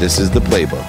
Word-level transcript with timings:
This 0.00 0.18
is 0.18 0.30
the 0.30 0.40
playbook. 0.40 0.88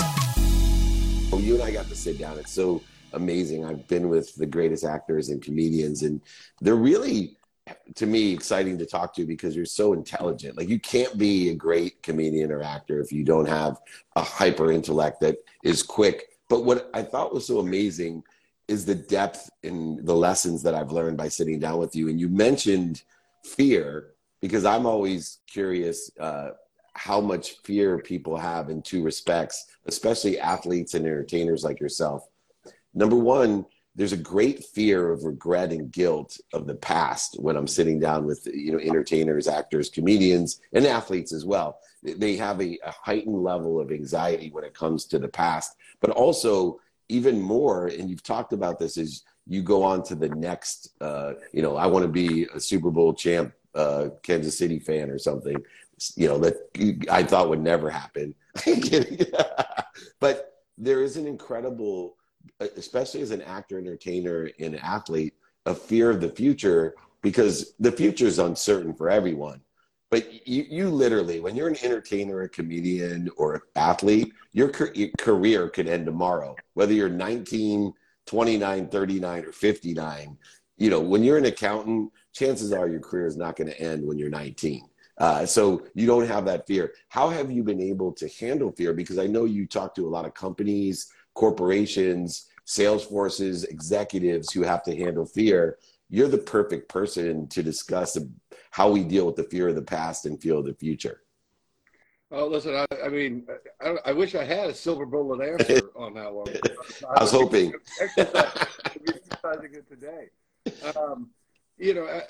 Well, 1.34 1.42
you 1.42 1.56
and 1.56 1.64
I 1.64 1.72
got 1.72 1.90
to 1.90 1.96
sit 1.98 2.18
down. 2.18 2.40
It's 2.40 2.54
so 2.54 2.82
amazing. 3.12 3.66
I've 3.66 3.86
been 3.90 4.08
with 4.08 4.34
the 4.36 4.46
greatest 4.46 4.86
actors 4.86 5.28
and 5.28 5.42
comedians, 5.42 6.04
and 6.04 6.22
they're 6.62 6.76
really, 6.76 7.36
to 7.96 8.06
me, 8.06 8.32
exciting 8.32 8.78
to 8.78 8.86
talk 8.86 9.14
to 9.16 9.26
because 9.26 9.54
you're 9.54 9.66
so 9.66 9.92
intelligent. 9.92 10.56
Like, 10.56 10.70
you 10.70 10.80
can't 10.80 11.18
be 11.18 11.50
a 11.50 11.54
great 11.54 12.02
comedian 12.02 12.54
or 12.54 12.64
actor 12.64 13.02
if 13.02 13.12
you 13.12 13.26
don't 13.26 13.50
have 13.50 13.82
a 14.16 14.22
hyper 14.24 14.72
intellect 14.72 15.20
that 15.20 15.40
is 15.62 15.84
quick. 15.84 16.30
But 16.48 16.64
what 16.64 16.90
I 16.94 17.02
thought 17.02 17.34
was 17.34 17.46
so 17.46 17.60
amazing 17.60 18.24
is 18.70 18.86
the 18.86 18.96
depth 18.96 19.50
in 19.62 20.06
the 20.06 20.16
lessons 20.16 20.64
that 20.64 20.74
I've 20.74 20.94
learned 20.94 21.18
by 21.18 21.28
sitting 21.28 21.60
down 21.60 21.80
with 21.80 21.98
you. 21.98 22.08
And 22.08 22.18
you 22.18 22.30
mentioned 22.30 23.04
fear 23.44 24.12
because 24.40 24.64
I'm 24.64 24.86
always 24.86 25.40
curious 25.48 26.10
uh, 26.18 26.52
how 26.94 27.22
much 27.22 27.58
fear 27.64 28.00
people 28.00 28.38
have 28.38 28.70
in 28.70 28.82
two 28.82 29.04
respects, 29.04 29.68
especially 29.86 30.40
athletes 30.40 30.94
and 30.94 31.06
entertainers 31.06 31.64
like 31.64 31.80
yourself. 31.80 32.28
Number 32.94 33.16
one, 33.16 33.66
there's 33.96 34.14
a 34.14 34.18
great 34.18 34.64
fear 34.64 35.12
of 35.12 35.24
regret 35.24 35.72
and 35.72 35.92
guilt 35.92 36.40
of 36.54 36.66
the 36.66 36.76
past 36.76 37.36
when 37.40 37.58
I'm 37.58 37.68
sitting 37.68 38.00
down 38.00 38.26
with 38.26 38.48
you 38.48 38.72
know 38.72 38.80
entertainers, 38.80 39.48
actors, 39.48 39.90
comedians, 39.90 40.62
and 40.74 40.86
athletes 40.86 41.34
as 41.34 41.46
well. 41.46 41.80
They 42.04 42.36
have 42.38 42.62
a, 42.62 42.80
a 42.84 42.92
heightened 42.92 43.44
level 43.44 43.80
of 43.80 43.92
anxiety 43.92 44.50
when 44.50 44.64
it 44.64 44.74
comes 44.74 45.06
to 45.08 45.20
the 45.20 45.28
past, 45.28 45.76
but 46.00 46.10
also 46.10 46.80
even 47.10 47.42
more. 47.42 47.88
And 47.88 48.10
you've 48.10 48.24
talked 48.24 48.54
about 48.54 48.80
this 48.80 48.98
is 48.98 49.24
you 49.46 49.62
go 49.62 49.84
on 49.84 50.04
to 50.04 50.16
the 50.16 50.30
next. 50.30 50.94
Uh, 51.02 51.34
you 51.52 51.62
know, 51.62 51.76
I 51.76 51.88
want 51.88 52.04
to 52.04 52.12
be 52.12 52.48
a 52.54 52.60
Super 52.60 52.92
Bowl 52.92 53.14
champ, 53.14 53.54
uh, 53.76 54.10
Kansas 54.24 54.58
City 54.58 54.80
fan 54.80 55.10
or 55.10 55.18
something. 55.18 55.58
You 56.16 56.28
know 56.28 56.40
that 56.40 56.56
I 57.10 57.24
thought 57.24 57.50
would 57.50 57.62
never 57.62 57.90
happen. 57.90 58.36
but 60.20 60.54
there 60.78 61.04
is 61.04 61.18
an 61.18 61.28
incredible 61.28 62.18
especially 62.60 63.22
as 63.22 63.32
an 63.32 63.42
actor, 63.42 63.78
entertainer, 63.78 64.50
and 64.60 64.80
athlete, 64.80 65.34
a 65.66 65.76
fear 65.76 66.10
of 66.10 66.22
the 66.22 66.30
future 66.30 66.96
because 67.22 67.74
the 67.80 67.92
future 67.92 68.26
is 68.26 68.40
uncertain 68.40 68.94
for 68.94 69.10
everyone. 69.10 69.62
But 70.10 70.48
you, 70.48 70.66
you 70.70 70.90
literally, 70.90 71.40
when 71.40 71.56
you're 71.56 71.70
an 71.70 71.78
entertainer, 71.82 72.42
a 72.42 72.50
comedian, 72.50 73.30
or 73.38 73.56
an 73.56 73.62
athlete, 73.76 74.34
your, 74.52 74.72
your 74.94 75.10
career 75.18 75.70
could 75.70 75.88
end 75.88 76.06
tomorrow. 76.06 76.56
Whether 76.74 76.94
you're 76.94 77.10
19, 77.10 77.94
29, 78.26 78.88
39, 78.90 79.46
or 79.46 79.52
59, 79.52 80.38
you 80.78 80.90
know, 80.90 81.00
when 81.00 81.24
you're 81.24 81.38
an 81.38 81.46
accountant, 81.46 82.12
chances 82.34 82.74
are 82.74 82.90
your 82.90 83.00
career 83.00 83.26
is 83.26 83.38
not 83.38 83.56
going 83.56 83.70
to 83.70 83.80
end 83.80 84.06
when 84.06 84.18
you're 84.18 84.30
19. 84.30 84.84
Uh, 85.22 85.46
so 85.46 85.84
you 85.94 86.08
don't 86.08 86.26
have 86.26 86.46
that 86.46 86.66
fear. 86.66 86.96
How 87.10 87.30
have 87.30 87.52
you 87.52 87.64
been 87.64 87.80
able 87.80 88.12
to 88.14 88.28
handle 88.40 88.72
fear? 88.72 88.92
Because 88.92 89.20
I 89.20 89.28
know 89.28 89.46
you 89.46 89.68
talk 89.68 89.94
to 89.96 90.08
a 90.08 90.10
lot 90.10 90.26
of 90.26 90.34
companies, 90.34 91.14
corporations, 91.36 92.48
sales 92.66 93.06
forces, 93.06 93.64
executives 93.66 94.52
who 94.52 94.64
have 94.64 94.82
to 94.82 94.96
handle 94.96 95.28
fear, 95.28 95.78
you're 96.10 96.28
the 96.28 96.40
perfect 96.40 96.90
person 96.90 97.48
to 97.50 97.62
discuss 97.62 98.18
how 98.72 98.90
we 98.90 99.04
deal 99.04 99.28
with 99.28 99.36
the 99.36 99.44
fear 99.44 99.68
of 99.68 99.76
the 99.76 99.82
past 99.84 100.26
and 100.26 100.42
fear 100.42 100.56
of 100.56 100.66
the 100.66 100.74
future. 100.74 101.22
Oh, 102.32 102.48
listen, 102.48 102.74
I, 102.76 102.86
I 103.06 103.10
mean, 103.10 103.46
I, 103.80 103.98
I, 104.06 104.14
wish 104.14 104.34
I 104.34 104.44
had 104.44 104.72
a 104.72 104.74
silver 104.74 105.06
bullet 105.06 105.46
answer 105.46 105.82
on 105.96 106.16
that 106.16 106.34
one. 106.34 106.48
I, 106.50 107.20
I 107.20 107.22
was 107.22 107.32
hoping. 107.32 107.74
Exercising 108.02 109.76
it 109.76 109.88
today. 109.88 110.30
Um, 110.96 111.30
you 111.78 111.94
know, 111.94 112.22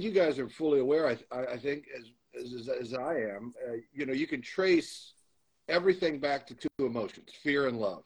you 0.00 0.10
guys 0.10 0.38
are 0.38 0.48
fully 0.48 0.80
aware, 0.80 1.08
I, 1.08 1.38
I 1.52 1.56
think, 1.56 1.86
as, 1.98 2.44
as, 2.44 2.68
as 2.68 2.94
I 2.94 3.14
am, 3.14 3.52
uh, 3.68 3.72
you 3.92 4.06
know, 4.06 4.12
you 4.12 4.26
can 4.26 4.40
trace 4.40 5.14
everything 5.68 6.18
back 6.18 6.46
to 6.46 6.54
two 6.54 6.86
emotions 6.86 7.30
fear 7.42 7.68
and 7.68 7.78
love 7.78 8.04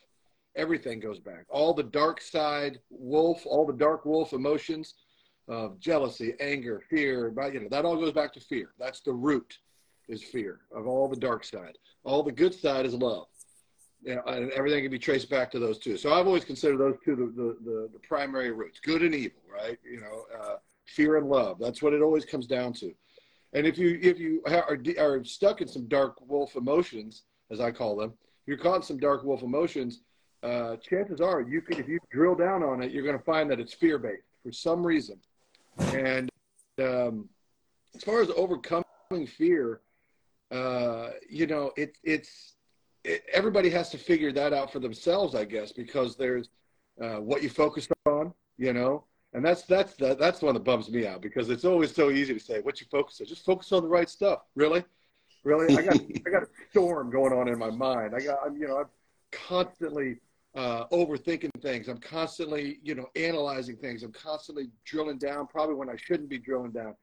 everything 0.57 0.99
goes 0.99 1.21
back. 1.21 1.45
All 1.49 1.75
the 1.75 1.83
dark 1.83 2.21
side 2.21 2.81
wolf, 2.91 3.47
all 3.47 3.67
the 3.67 3.73
dark 3.73 4.05
wolf 4.05 4.33
emotions 4.33 4.95
of 5.49 5.79
jealousy, 5.79 6.35
anger, 6.41 6.83
fear, 6.91 7.33
you 7.53 7.61
know, 7.61 7.69
that 7.71 7.85
all 7.85 7.97
goes 7.97 8.13
back 8.13 8.33
to 8.33 8.41
fear. 8.41 8.71
That's 8.79 9.01
the 9.01 9.13
root 9.13 9.59
is 10.09 10.23
fear 10.23 10.61
of 10.75 10.87
all 10.87 11.09
the 11.09 11.17
dark 11.17 11.45
side. 11.45 11.79
All 12.05 12.23
the 12.23 12.33
good 12.33 12.55
side 12.55 12.87
is 12.87 12.95
love. 12.95 13.27
You 14.03 14.17
know, 14.17 14.23
and 14.27 14.51
everything 14.53 14.83
can 14.83 14.91
be 14.91 14.99
traced 14.99 15.31
back 15.31 15.51
to 15.53 15.59
those 15.59 15.79
two. 15.79 15.97
So 15.97 16.13
I've 16.13 16.27
always 16.27 16.45
considered 16.45 16.79
those 16.79 16.97
two 17.05 17.17
the, 17.17 17.43
the, 17.43 17.57
the, 17.65 17.89
the 17.95 17.99
primary 18.01 18.53
roots, 18.53 18.79
good 18.81 19.03
and 19.03 19.15
evil, 19.15 19.41
right? 19.53 19.79
You 19.85 20.01
know, 20.01 20.25
uh, 20.39 20.57
fear 20.87 21.17
and 21.17 21.29
love. 21.29 21.59
That's 21.59 21.83
what 21.83 21.93
it 21.93 22.03
always 22.03 22.25
comes 22.25 22.47
down 22.47 22.73
to. 22.75 22.93
And 23.53 23.67
if 23.67 23.79
you 23.79 23.99
if 24.03 24.19
you 24.19 24.43
are, 24.47 24.79
are 24.99 25.25
stuck 25.25 25.61
in 25.61 25.69
some 25.69 25.87
dark 25.89 26.17
wolf 26.27 26.57
emotions, 26.57 27.23
as 27.51 27.61
I 27.61 27.71
call 27.71 27.97
them, 27.97 28.13
you're 28.47 28.59
caught 28.59 28.77
in 28.77 28.83
some 28.83 28.99
dark 28.99 29.25
wolf 29.25 29.43
emotions, 29.43 30.01
uh, 30.43 30.77
chances 30.77 31.21
are 31.21 31.41
you 31.41 31.61
can, 31.61 31.79
if 31.79 31.89
you 31.89 31.99
drill 32.11 32.35
down 32.35 32.63
on 32.63 32.83
it, 32.83 32.93
you're 32.93 33.03
going 33.03 33.19
to 33.19 33.25
find 33.25 33.51
that 33.51 33.59
it's 33.61 33.75
fear 33.75 33.99
based 33.99 34.23
for 34.43 34.53
some 34.53 34.87
reason. 34.87 35.19
And 35.79 36.31
um, 36.81 37.29
as 37.95 38.05
far 38.05 38.21
as 38.21 38.31
overcoming 38.37 38.85
fear, 39.27 39.81
uh, 40.51 41.11
you 41.29 41.47
know, 41.47 41.73
it, 41.77 41.97
it's 42.05 42.55
it, 43.05 43.25
everybody 43.33 43.71
has 43.71 43.91
to 43.91 43.99
figure 43.99 44.33
that 44.33 44.53
out 44.53 44.73
for 44.73 44.79
themselves, 44.79 45.35
I 45.35 45.45
guess, 45.45 45.73
because 45.73 46.17
there's 46.17 46.51
uh, 47.01 47.17
what 47.17 47.43
you 47.43 47.49
focus 47.49 47.89
on, 48.07 48.33
you 48.59 48.73
know, 48.73 49.05
and 49.37 49.45
that's 49.45 49.63
that's 49.63 49.95
the, 49.97 50.17
that's 50.17 50.39
the 50.41 50.47
one 50.47 50.55
that 50.55 50.65
bums 50.65 50.91
me 50.91 51.07
out 51.07 51.21
because 51.21 51.51
it's 51.51 51.67
always 51.67 51.95
so 51.95 52.11
easy 52.11 52.33
to 52.33 52.41
say 52.41 52.61
what 52.61 52.81
you 52.81 52.87
focus 52.91 53.21
on. 53.21 53.27
Just 53.27 53.45
focus 53.45 53.71
on 53.71 53.83
the 53.83 53.89
right 53.89 54.09
stuff. 54.09 54.41
Really, 54.55 54.83
really, 55.45 55.77
I 55.77 55.83
got 55.83 55.95
I 56.27 56.31
got 56.31 56.43
a 56.43 56.49
storm 56.71 57.11
going 57.11 57.35
on 57.35 57.47
in 57.47 57.59
my 57.59 57.69
mind. 57.69 58.15
I 58.17 58.21
got 58.21 58.39
I'm 58.45 58.57
you 58.57 58.67
know 58.67 58.79
I'm 58.79 58.87
constantly 59.33 60.17
uh, 60.55 60.87
overthinking 60.87 61.51
things. 61.61 61.89
I'm 61.89 61.99
constantly, 61.99 62.79
you 62.83 62.95
know, 62.95 63.09
analyzing 63.15 63.77
things. 63.77 64.03
I'm 64.03 64.13
constantly 64.13 64.71
drilling 64.87 65.19
down, 65.19 65.47
probably 65.49 65.75
when 65.75 65.91
I 65.91 65.97
shouldn't 65.97 66.31
be 66.31 66.39
drilling 66.39 66.73
down. 66.73 66.95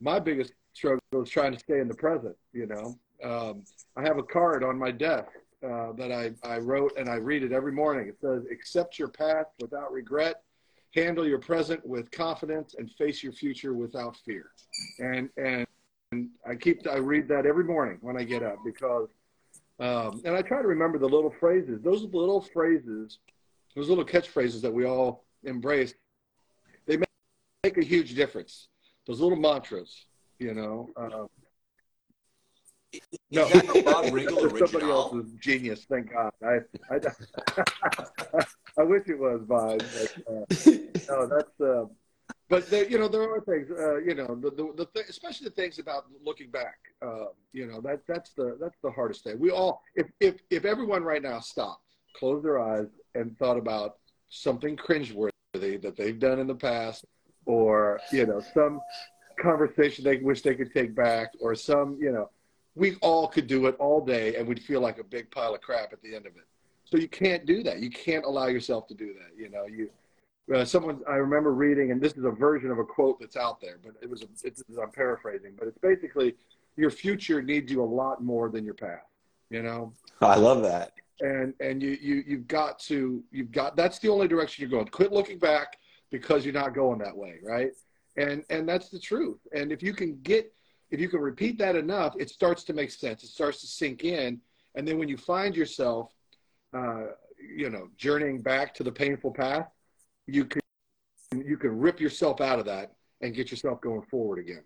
My 0.00 0.18
biggest 0.18 0.54
struggle 0.72 1.00
is 1.22 1.30
trying 1.30 1.52
to 1.52 1.60
stay 1.60 1.78
in 1.78 1.86
the 1.86 1.94
present. 1.94 2.34
You 2.52 2.66
know, 2.66 2.98
um, 3.22 3.62
I 3.96 4.02
have 4.02 4.18
a 4.18 4.24
card 4.24 4.64
on 4.64 4.76
my 4.76 4.90
desk 4.90 5.30
uh, 5.64 5.92
that 5.92 6.10
I, 6.10 6.32
I 6.42 6.58
wrote 6.58 6.98
and 6.98 7.08
I 7.08 7.16
read 7.16 7.44
it 7.44 7.52
every 7.52 7.72
morning. 7.72 8.08
It 8.08 8.18
says, 8.20 8.42
"Accept 8.50 8.98
your 8.98 9.08
path 9.08 9.46
without 9.60 9.92
regret, 9.92 10.42
handle 10.94 11.26
your 11.26 11.38
present 11.38 11.84
with 11.86 12.10
confidence, 12.10 12.74
and 12.78 12.90
face 12.92 13.22
your 13.22 13.32
future 13.32 13.74
without 13.74 14.16
fear." 14.24 14.50
And 14.98 15.28
and, 15.36 15.66
and 16.12 16.30
I 16.46 16.54
keep 16.54 16.86
I 16.86 16.96
read 16.96 17.28
that 17.28 17.46
every 17.46 17.64
morning 17.64 17.98
when 18.00 18.16
I 18.16 18.24
get 18.24 18.42
up 18.42 18.58
because 18.64 19.08
um, 19.80 20.20
and 20.24 20.34
I 20.34 20.42
try 20.42 20.60
to 20.60 20.68
remember 20.68 20.98
the 20.98 21.08
little 21.08 21.30
phrases. 21.30 21.80
Those 21.82 22.02
little 22.02 22.40
phrases, 22.40 23.18
those 23.76 23.88
little 23.88 24.04
catchphrases 24.04 24.60
that 24.62 24.72
we 24.72 24.84
all 24.84 25.24
embrace, 25.44 25.94
they 26.86 26.96
make, 26.96 27.76
a 27.76 27.84
huge 27.84 28.14
difference. 28.14 28.68
Those 29.06 29.20
little 29.20 29.38
mantras, 29.38 30.06
you 30.38 30.52
know. 30.54 30.90
Um, 30.96 31.28
no, 33.30 33.48
Bob 33.48 34.04
Riggle 34.06 34.58
somebody 34.58 34.90
else's 34.90 35.32
genius. 35.40 35.86
Thank 35.88 36.12
God. 36.12 36.32
I 36.42 36.58
I, 36.90 38.44
I 38.78 38.82
wish 38.82 39.02
it 39.08 39.18
was 39.18 39.42
Bob. 39.46 39.78
But, 39.78 40.16
uh, 40.28 40.70
no, 41.08 41.26
that's. 41.26 41.60
Uh, 41.60 41.86
but 42.50 42.68
there, 42.70 42.88
you 42.88 42.98
know, 42.98 43.08
there 43.08 43.22
are 43.22 43.40
things, 43.42 43.70
uh, 43.70 43.98
you 43.98 44.14
know, 44.14 44.26
the, 44.40 44.50
the, 44.50 44.72
the 44.74 44.86
th- 44.94 45.06
especially 45.08 45.48
the 45.48 45.54
things 45.54 45.78
about 45.78 46.06
looking 46.24 46.50
back. 46.50 46.76
Uh, 47.02 47.26
you 47.52 47.66
know, 47.66 47.80
that 47.82 48.00
that's 48.08 48.30
the 48.32 48.56
that's 48.60 48.78
the 48.82 48.90
hardest 48.90 49.24
thing. 49.24 49.38
We 49.38 49.50
all, 49.50 49.82
if 49.94 50.06
if 50.20 50.36
if 50.50 50.64
everyone 50.64 51.02
right 51.02 51.22
now 51.22 51.40
stopped, 51.40 51.84
closed 52.16 52.44
their 52.44 52.58
eyes, 52.58 52.86
and 53.14 53.36
thought 53.38 53.58
about 53.58 53.96
something 54.30 54.76
cringeworthy 54.76 55.30
that 55.82 55.94
they've 55.96 56.18
done 56.18 56.38
in 56.38 56.46
the 56.46 56.54
past, 56.54 57.04
or 57.44 58.00
you 58.12 58.24
know, 58.24 58.40
some 58.54 58.80
conversation 59.40 60.04
they 60.04 60.16
wish 60.16 60.40
they 60.42 60.54
could 60.54 60.72
take 60.72 60.94
back, 60.94 61.28
or 61.40 61.54
some, 61.54 61.98
you 62.00 62.12
know, 62.12 62.30
we 62.78 62.94
all 62.96 63.26
could 63.26 63.46
do 63.46 63.66
it 63.66 63.76
all 63.78 64.00
day, 64.00 64.36
and 64.36 64.46
we'd 64.46 64.62
feel 64.62 64.80
like 64.80 64.98
a 64.98 65.04
big 65.04 65.30
pile 65.30 65.54
of 65.54 65.60
crap 65.60 65.92
at 65.92 66.00
the 66.00 66.14
end 66.14 66.26
of 66.26 66.36
it. 66.36 66.46
So 66.84 66.96
you 66.96 67.08
can't 67.08 67.44
do 67.44 67.62
that. 67.64 67.80
You 67.80 67.90
can't 67.90 68.24
allow 68.24 68.46
yourself 68.46 68.86
to 68.88 68.94
do 68.94 69.14
that. 69.14 69.36
You 69.36 69.50
know, 69.50 69.66
you 69.66 69.90
uh, 70.54 70.64
someone 70.64 71.00
I 71.08 71.16
remember 71.16 71.52
reading, 71.52 71.90
and 71.90 72.00
this 72.00 72.12
is 72.14 72.24
a 72.24 72.30
version 72.30 72.70
of 72.70 72.78
a 72.78 72.84
quote 72.84 73.20
that's 73.20 73.36
out 73.36 73.60
there, 73.60 73.78
but 73.84 73.94
it 74.00 74.08
was 74.08 74.22
a, 74.22 74.26
it's, 74.44 74.62
I'm 74.80 74.90
paraphrasing, 74.90 75.52
but 75.58 75.68
it's 75.68 75.78
basically 75.78 76.36
your 76.76 76.90
future 76.90 77.42
needs 77.42 77.70
you 77.70 77.82
a 77.82 77.84
lot 77.84 78.22
more 78.22 78.48
than 78.48 78.64
your 78.64 78.74
past. 78.74 79.04
You 79.50 79.62
know. 79.62 79.92
I 80.20 80.36
love 80.36 80.62
that. 80.62 80.92
And 81.20 81.54
and 81.60 81.82
you 81.82 81.98
you 82.00 82.22
you've 82.26 82.46
got 82.46 82.78
to 82.80 83.24
you've 83.32 83.50
got 83.50 83.74
that's 83.74 83.98
the 83.98 84.08
only 84.08 84.28
direction 84.28 84.62
you're 84.62 84.70
going. 84.70 84.86
Quit 84.86 85.12
looking 85.12 85.38
back 85.38 85.78
because 86.10 86.44
you're 86.44 86.54
not 86.54 86.74
going 86.74 87.00
that 87.00 87.16
way, 87.16 87.38
right? 87.42 87.72
And 88.16 88.44
and 88.50 88.68
that's 88.68 88.88
the 88.88 89.00
truth. 89.00 89.40
And 89.52 89.72
if 89.72 89.82
you 89.82 89.92
can 89.92 90.20
get 90.22 90.52
if 90.90 91.00
you 91.00 91.08
can 91.08 91.20
repeat 91.20 91.58
that 91.58 91.76
enough, 91.76 92.14
it 92.18 92.30
starts 92.30 92.64
to 92.64 92.72
make 92.72 92.90
sense. 92.90 93.22
It 93.22 93.28
starts 93.28 93.60
to 93.60 93.66
sink 93.66 94.04
in, 94.04 94.40
and 94.74 94.86
then 94.86 94.98
when 94.98 95.08
you 95.08 95.16
find 95.16 95.56
yourself, 95.56 96.12
uh, 96.72 97.06
you 97.38 97.70
know, 97.70 97.88
journeying 97.96 98.42
back 98.42 98.74
to 98.74 98.82
the 98.82 98.92
painful 98.92 99.32
path 99.32 99.68
you 100.28 100.44
can 100.44 100.60
you 101.34 101.56
can 101.56 101.76
rip 101.76 102.00
yourself 102.00 102.40
out 102.40 102.58
of 102.58 102.66
that 102.66 102.92
and 103.20 103.34
get 103.34 103.50
yourself 103.50 103.80
going 103.80 104.02
forward 104.02 104.38
again. 104.38 104.62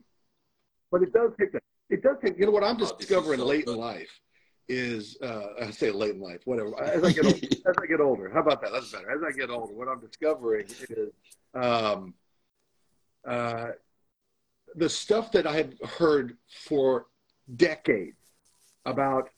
But 0.91 1.03
it 1.03 1.13
does 1.13 1.31
take 1.41 1.53
that. 1.53 1.63
It 1.89 2.03
does 2.03 2.17
take. 2.23 2.39
You 2.39 2.47
know 2.47 2.53
what 2.53 2.65
I'm 2.65 2.79
just 2.79 2.99
discovering 2.99 3.41
late 3.41 3.67
in 3.67 3.77
life 3.77 4.21
is 4.69 5.17
uh, 5.23 5.47
I 5.61 5.71
say 5.71 5.91
late 5.91 6.15
in 6.15 6.21
life, 6.21 6.41
whatever. 6.45 6.81
As 6.83 7.03
I 7.03 7.13
get 7.13 7.25
older, 7.25 7.39
as 7.67 7.75
I 7.81 7.87
get 7.87 8.01
older, 8.01 8.31
how 8.33 8.41
about 8.41 8.61
that? 8.63 8.73
That's 8.73 8.93
better. 8.93 9.11
As 9.11 9.23
I 9.27 9.37
get 9.37 9.51
older, 9.51 9.73
what 9.73 9.89
I'm 9.89 10.01
discovering 10.01 10.67
is 10.67 11.11
um, 11.55 12.15
uh, 13.27 13.69
the 14.77 14.89
stuff 14.89 15.33
that 15.33 15.47
I 15.47 15.55
had 15.55 15.75
heard 15.99 16.37
for 16.65 17.07
decades 17.57 18.17
about 18.85 19.29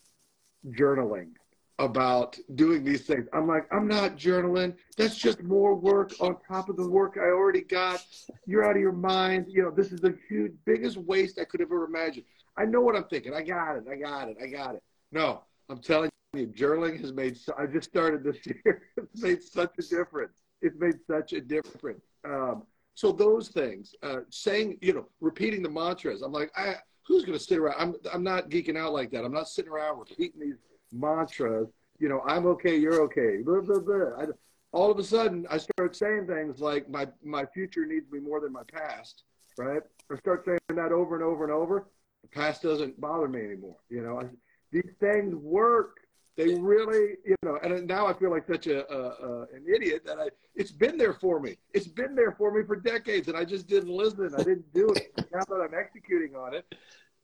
journaling, 0.68 1.32
about 1.78 2.38
doing 2.54 2.84
these 2.84 3.02
things. 3.02 3.26
I'm 3.32 3.46
like, 3.46 3.66
I'm 3.72 3.88
not 3.88 4.16
journaling. 4.16 4.74
That's 4.96 5.16
just 5.16 5.42
more 5.42 5.74
work 5.74 6.12
on 6.20 6.36
top 6.46 6.68
of 6.68 6.76
the 6.76 6.88
work 6.88 7.16
I 7.16 7.26
already 7.26 7.62
got. 7.62 8.04
You're 8.46 8.64
out 8.64 8.76
of 8.76 8.82
your 8.82 8.92
mind. 8.92 9.46
You 9.48 9.62
know, 9.62 9.70
this 9.70 9.92
is 9.92 10.00
the 10.00 10.16
huge, 10.28 10.52
biggest 10.64 10.96
waste 10.96 11.38
I 11.38 11.44
could 11.44 11.60
ever 11.60 11.84
imagined. 11.84 12.26
I 12.56 12.64
know 12.64 12.80
what 12.80 12.96
I'm 12.96 13.04
thinking. 13.04 13.34
I 13.34 13.42
got 13.42 13.76
it. 13.76 13.84
I 13.90 13.96
got 13.96 14.28
it. 14.28 14.36
I 14.42 14.46
got 14.46 14.76
it. 14.76 14.82
No, 15.10 15.42
I'm 15.68 15.78
telling 15.78 16.10
you, 16.34 16.46
journaling 16.46 17.00
has 17.00 17.12
made. 17.12 17.38
I 17.58 17.66
just 17.66 17.88
started 17.88 18.22
this 18.22 18.38
year. 18.46 18.82
It's 18.96 19.22
made 19.22 19.42
such 19.42 19.72
a 19.78 19.82
difference. 19.82 20.32
It's 20.62 20.78
made 20.78 20.96
such 21.06 21.32
a 21.32 21.40
difference. 21.40 22.02
Um, 22.24 22.62
so 22.94 23.10
those 23.12 23.48
things, 23.48 23.94
uh, 24.02 24.20
saying, 24.30 24.78
you 24.80 24.92
know, 24.92 25.06
repeating 25.20 25.62
the 25.62 25.70
mantras. 25.70 26.22
I'm 26.22 26.32
like, 26.32 26.50
I, 26.56 26.76
who's 27.06 27.24
going 27.24 27.38
to 27.38 27.44
sit 27.44 27.58
around? 27.58 27.74
I'm, 27.78 27.94
I'm 28.12 28.22
not 28.22 28.50
geeking 28.50 28.76
out 28.76 28.92
like 28.92 29.10
that. 29.10 29.24
I'm 29.24 29.32
not 29.32 29.48
sitting 29.48 29.70
around 29.70 29.98
repeating 29.98 30.40
these 30.40 30.58
mantras. 30.92 31.68
You 31.98 32.08
know, 32.08 32.22
I'm 32.26 32.46
okay, 32.46 32.76
you're 32.76 33.02
okay. 33.02 33.42
Blah, 33.44 33.60
blah, 33.60 33.80
blah. 33.80 34.20
I, 34.20 34.26
all 34.72 34.90
of 34.90 34.98
a 34.98 35.04
sudden, 35.04 35.46
I 35.50 35.58
start 35.58 35.96
saying 35.96 36.26
things 36.26 36.60
like, 36.60 36.88
my, 36.88 37.08
my 37.22 37.44
future 37.46 37.86
needs 37.86 38.10
me 38.10 38.20
more 38.20 38.40
than 38.40 38.52
my 38.52 38.62
past, 38.72 39.24
right? 39.58 39.82
I 40.10 40.16
start 40.16 40.44
saying 40.44 40.58
that 40.68 40.92
over 40.92 41.14
and 41.16 41.24
over 41.24 41.44
and 41.44 41.52
over. 41.52 41.88
The 42.22 42.28
past 42.28 42.62
doesn't 42.62 43.00
bother 43.00 43.28
me 43.28 43.40
anymore. 43.40 43.76
You 43.90 44.02
know, 44.02 44.20
I, 44.20 44.24
these 44.72 44.90
things 45.00 45.34
work. 45.34 45.98
They 46.36 46.54
really, 46.54 47.16
you 47.24 47.36
know, 47.44 47.58
and 47.62 47.86
now 47.86 48.06
I 48.06 48.12
feel 48.12 48.30
like 48.30 48.46
such 48.46 48.66
a, 48.66 48.90
a, 48.92 48.98
a, 48.98 49.42
an 49.54 49.64
idiot 49.72 50.02
that 50.04 50.18
I. 50.18 50.30
It's 50.56 50.72
been 50.72 50.98
there 50.98 51.12
for 51.14 51.38
me. 51.38 51.56
It's 51.72 51.86
been 51.86 52.16
there 52.16 52.32
for 52.32 52.52
me 52.52 52.64
for 52.66 52.74
decades, 52.74 53.28
and 53.28 53.36
I 53.36 53.44
just 53.44 53.68
didn't 53.68 53.90
listen. 53.90 54.34
I 54.34 54.42
didn't 54.42 54.72
do 54.74 54.88
it. 54.88 55.12
now 55.32 55.44
that 55.48 55.68
I'm 55.68 55.78
executing 55.78 56.34
on 56.34 56.54
it, 56.54 56.66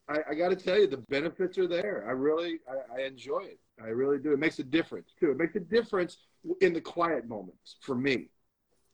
I, 0.09 0.19
I 0.31 0.35
got 0.35 0.51
to 0.51 0.57
tell 0.57 0.79
you, 0.79 0.87
the 0.87 0.99
benefits 0.99 1.59
are 1.59 1.67
there. 1.67 2.05
I 2.07 2.12
really, 2.12 2.61
I, 2.69 3.01
I 3.01 3.07
enjoy 3.07 3.41
it. 3.41 3.59
I 3.83 3.89
really 3.89 4.19
do. 4.19 4.33
It 4.33 4.39
makes 4.39 4.61
a 4.61 4.65
difference 4.65 5.11
too. 5.19 5.33
It 5.33 5.39
makes 5.39 5.56
a 5.56 5.61
difference 5.61 6.19
in 6.61 6.73
the 6.73 6.81
quiet 6.81 7.29
moments 7.29 7.77
for 7.83 7.97
me. 7.97 8.29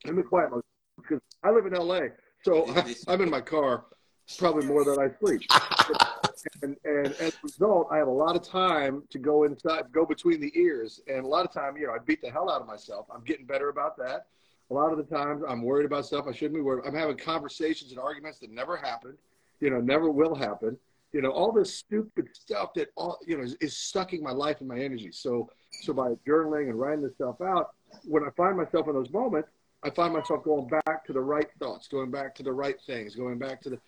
In 0.07 0.17
the 0.17 0.23
quiet 0.23 0.51
moments, 0.51 0.69
because 0.97 1.21
I 1.43 1.51
live 1.51 1.67
in 1.67 1.75
LA, 1.75 2.01
so 2.43 2.71
I, 2.75 2.95
I'm 3.09 3.21
in 3.21 3.29
my 3.29 3.43
car 3.43 3.85
probably 4.34 4.67
more 4.67 4.84
than 4.84 4.99
I 4.99 5.08
sleep. 5.20 5.43
and, 6.62 6.76
and 6.84 7.06
as 7.06 7.34
a 7.34 7.38
result, 7.43 7.88
I 7.90 7.99
have 7.99 8.08
a 8.08 8.12
lot 8.12 8.37
of 8.37 8.43
time 8.43 9.02
to 9.11 9.19
go 9.19 9.44
inside, 9.44 9.84
go 9.93 10.05
between 10.05 10.40
the 10.40 10.52
ears, 10.58 11.00
and 11.06 11.25
a 11.25 11.28
lot 11.28 11.44
of 11.44 11.52
time, 11.52 11.76
you 11.76 11.87
know, 11.87 11.93
I 11.93 11.99
beat 12.05 12.23
the 12.23 12.31
hell 12.31 12.50
out 12.50 12.61
of 12.61 12.67
myself. 12.67 13.06
I'm 13.14 13.23
getting 13.23 13.46
better 13.46 13.69
about 13.69 13.96
that. 13.99 14.26
A 14.70 14.75
lot 14.75 14.90
of 14.90 14.99
the 14.99 15.05
times, 15.05 15.43
I'm 15.49 15.62
worried 15.62 15.87
about 15.87 16.06
stuff 16.06 16.26
I 16.28 16.32
shouldn't 16.32 16.55
be 16.55 16.61
worried. 16.61 16.84
I'm 16.87 16.94
having 16.94 17.17
conversations 17.17 17.93
and 17.93 18.00
arguments 18.00 18.40
that 18.40 18.50
never 18.50 18.76
happened, 18.76 19.17
you 19.61 19.70
know, 19.70 19.81
never 19.81 20.11
will 20.11 20.34
happen. 20.34 20.76
You 21.12 21.23
know, 21.23 21.31
all 21.31 21.52
this 21.52 21.73
stupid 21.73 22.28
stuff 22.32 22.75
that 22.75 22.88
all 22.96 23.19
you 23.25 23.38
know 23.38 23.44
is, 23.44 23.56
is 23.61 23.78
sucking 23.78 24.23
my 24.23 24.32
life 24.32 24.56
and 24.58 24.69
my 24.69 24.78
energy. 24.78 25.12
So, 25.12 25.49
so 25.82 25.93
by 25.93 26.14
journaling 26.26 26.69
and 26.69 26.78
writing 26.78 27.02
this 27.02 27.14
stuff 27.14 27.40
out, 27.40 27.70
when 28.05 28.25
I 28.25 28.28
find 28.37 28.56
myself 28.56 28.88
in 28.88 28.94
those 28.94 29.11
moments, 29.11 29.49
I 29.84 29.90
find 29.90 30.12
myself 30.12 30.43
going 30.43 30.69
back 30.69 31.06
to 31.06 31.12
the 31.12 31.20
right 31.20 31.46
thoughts, 31.61 31.87
going 31.87 32.11
back 32.11 32.34
to 32.37 32.43
the 32.43 32.52
right 32.52 32.76
things, 32.87 33.14
going 33.14 33.38
back 33.38 33.62
to 33.62 33.70
the 33.70 33.78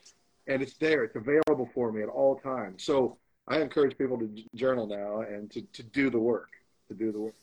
and 0.49 0.63
it's 0.63 0.77
there. 0.79 1.05
It's 1.05 1.15
available 1.15 1.69
for 1.75 1.93
me 1.93 2.03
at 2.03 2.09
all 2.09 2.37
times. 2.37 2.83
So 2.83 3.19
I 3.47 3.61
encourage 3.61 3.97
people 3.97 4.19
to 4.19 4.29
journal 4.55 4.87
now 4.87 5.21
and 5.21 5.51
to, 5.53 5.63
to 5.63 5.83
do 5.83 6.11
the 6.11 6.19
work, 6.19 6.51
to 6.89 6.95
do 6.95 7.13
the 7.13 7.21
work. 7.21 7.35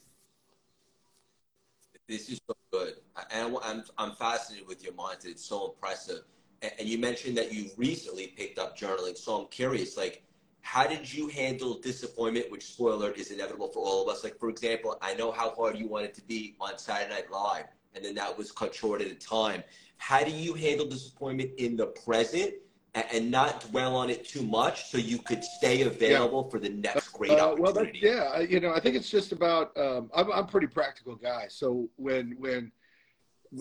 This 2.08 2.30
is 2.30 2.40
so 2.48 2.56
good. 2.72 2.96
And 3.32 3.58
I'm, 3.64 3.84
I'm 3.98 4.12
fascinated 4.12 4.68
with 4.68 4.84
your 4.84 4.94
mindset. 4.94 5.28
It's 5.28 5.46
so 5.46 5.72
impressive. 5.72 6.22
And 6.62 6.88
you 6.88 6.98
mentioned 6.98 7.38
that 7.38 7.54
you 7.54 7.70
recently 7.78 8.28
picked 8.28 8.60
up 8.60 8.78
journaling. 8.78 9.18
So 9.18 9.42
I'm 9.42 9.48
curious, 9.48 9.98
like, 9.98 10.24
how 10.62 10.88
did 10.88 11.12
you 11.12 11.28
handle 11.28 11.80
disappointment, 11.80 12.52
which 12.52 12.66
spoiler 12.66 13.12
is 13.12 13.30
inevitable 13.30 13.68
for 13.68 13.86
all 13.86 14.04
of 14.04 14.10
us? 14.10 14.24
Like, 14.24 14.40
for 14.40 14.50
example, 14.50 14.98
I 15.02 15.14
know 15.14 15.32
how 15.32 15.52
hard 15.52 15.78
you 15.78 15.88
wanted 15.88 16.16
to 16.16 16.22
be 16.22 16.56
on 16.60 16.78
Saturday 16.80 17.14
Night 17.14 17.32
Live, 17.32 17.66
and 17.94 18.04
then 18.04 18.16
that 18.16 18.36
was 18.36 18.52
cut 18.52 18.74
short 18.74 19.02
at 19.02 19.08
a 19.08 19.16
time. 19.16 19.64
How 19.98 20.24
do 20.24 20.32
you 20.32 20.56
handle 20.56 20.88
disappointment 20.88 21.52
in 21.58 21.76
the 21.76 21.88
present 21.88 22.54
and 22.96 23.30
not 23.30 23.62
dwell 23.70 23.96
on 23.96 24.10
it 24.10 24.26
too 24.26 24.42
much 24.42 24.86
so 24.86 24.98
you 24.98 25.18
could 25.18 25.44
stay 25.44 25.82
available 25.82 26.44
yeah. 26.46 26.52
for 26.52 26.60
the 26.60 26.70
next 26.70 27.10
great 27.10 27.32
uh, 27.32 27.52
opportunity. 27.52 28.00
Well, 28.04 28.16
yeah, 28.16 28.40
you 28.40 28.60
know, 28.60 28.74
I 28.74 28.80
think 28.80 28.96
it's 28.96 29.10
just 29.10 29.32
about, 29.32 29.76
um, 29.78 30.10
I'm, 30.16 30.32
I'm 30.32 30.46
a 30.46 30.48
pretty 30.48 30.68
practical 30.68 31.16
guy. 31.16 31.46
So 31.50 31.90
when, 31.98 32.36
when 32.40 32.72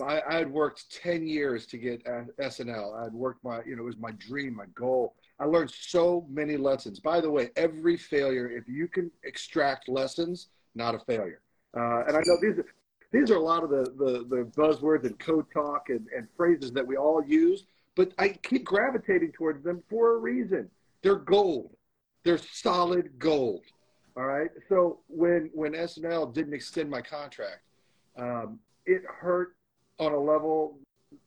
I, 0.01 0.21
I 0.27 0.35
had 0.35 0.49
worked 0.49 0.89
10 1.01 1.27
years 1.27 1.65
to 1.67 1.77
get 1.77 2.03
SNL, 2.05 2.97
I 2.97 3.03
had 3.03 3.13
worked 3.13 3.43
my, 3.43 3.61
you 3.65 3.75
know, 3.75 3.83
it 3.83 3.85
was 3.85 3.97
my 3.97 4.11
dream, 4.11 4.55
my 4.55 4.65
goal. 4.73 5.15
I 5.37 5.45
learned 5.45 5.71
so 5.71 6.25
many 6.29 6.55
lessons. 6.55 6.99
By 7.01 7.19
the 7.19 7.29
way, 7.29 7.49
every 7.57 7.97
failure, 7.97 8.49
if 8.49 8.69
you 8.69 8.87
can 8.87 9.11
extract 9.23 9.89
lessons, 9.89 10.47
not 10.75 10.95
a 10.95 10.99
failure. 10.99 11.41
Uh, 11.75 12.05
and 12.07 12.15
I 12.15 12.21
know 12.25 12.37
these, 12.41 12.63
these 13.11 13.31
are 13.31 13.35
a 13.35 13.43
lot 13.43 13.63
of 13.63 13.69
the, 13.69 13.83
the, 13.97 14.25
the 14.29 14.51
buzzwords 14.55 15.03
and 15.03 15.19
code 15.19 15.45
talk 15.53 15.89
and, 15.89 16.07
and 16.15 16.27
phrases 16.37 16.71
that 16.71 16.87
we 16.87 16.95
all 16.95 17.21
use 17.25 17.65
but 17.95 18.11
I 18.17 18.29
keep 18.29 18.65
gravitating 18.65 19.31
towards 19.31 19.63
them 19.63 19.81
for 19.89 20.15
a 20.15 20.17
reason. 20.17 20.69
They're 21.01 21.15
gold. 21.15 21.75
They're 22.23 22.37
solid 22.37 23.17
gold. 23.19 23.61
All 24.17 24.25
right. 24.25 24.49
So 24.69 24.99
when 25.07 25.49
when 25.53 25.73
SNL 25.73 26.33
didn't 26.33 26.53
extend 26.53 26.89
my 26.89 27.01
contract, 27.01 27.61
um, 28.17 28.59
it 28.85 29.01
hurt 29.07 29.55
on 29.99 30.13
a 30.13 30.19
level, 30.19 30.77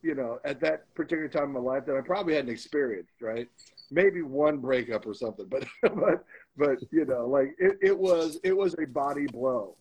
you 0.01 0.15
know, 0.15 0.39
at 0.43 0.59
that 0.61 0.93
particular 0.95 1.27
time 1.27 1.45
in 1.45 1.51
my 1.51 1.59
life 1.59 1.85
that 1.85 1.95
I 1.95 2.01
probably 2.01 2.35
hadn't 2.35 2.51
experienced. 2.51 3.13
Right. 3.21 3.47
Maybe 3.91 4.21
one 4.21 4.57
breakup 4.57 5.05
or 5.07 5.13
something, 5.13 5.47
but 5.49 5.65
but 5.81 6.25
but 6.57 6.77
you 6.91 7.05
know, 7.05 7.27
like 7.27 7.55
it, 7.57 7.77
it 7.81 7.97
was 7.97 8.39
it 8.43 8.55
was 8.55 8.75
a 8.79 8.85
body 8.85 9.27
blow. 9.27 9.75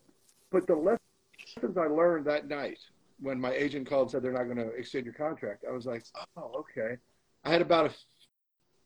But 0.50 0.67
the 0.67 0.76
lessons 0.76 1.76
I 1.76 1.87
learned 1.87 2.26
that 2.26 2.49
night 2.49 2.79
when 3.20 3.41
my 3.41 3.53
agent 3.53 3.88
called 3.88 4.03
and 4.03 4.11
said 4.11 4.23
they're 4.23 4.32
not 4.32 4.44
going 4.44 4.56
to 4.56 4.70
extend 4.70 5.05
your 5.05 5.15
contract, 5.15 5.65
I 5.69 5.73
was 5.73 5.87
like, 5.87 6.05
oh, 6.37 6.53
okay. 6.61 6.97
I 7.44 7.50
had 7.50 7.62
about 7.62 7.87
a, 7.87 7.91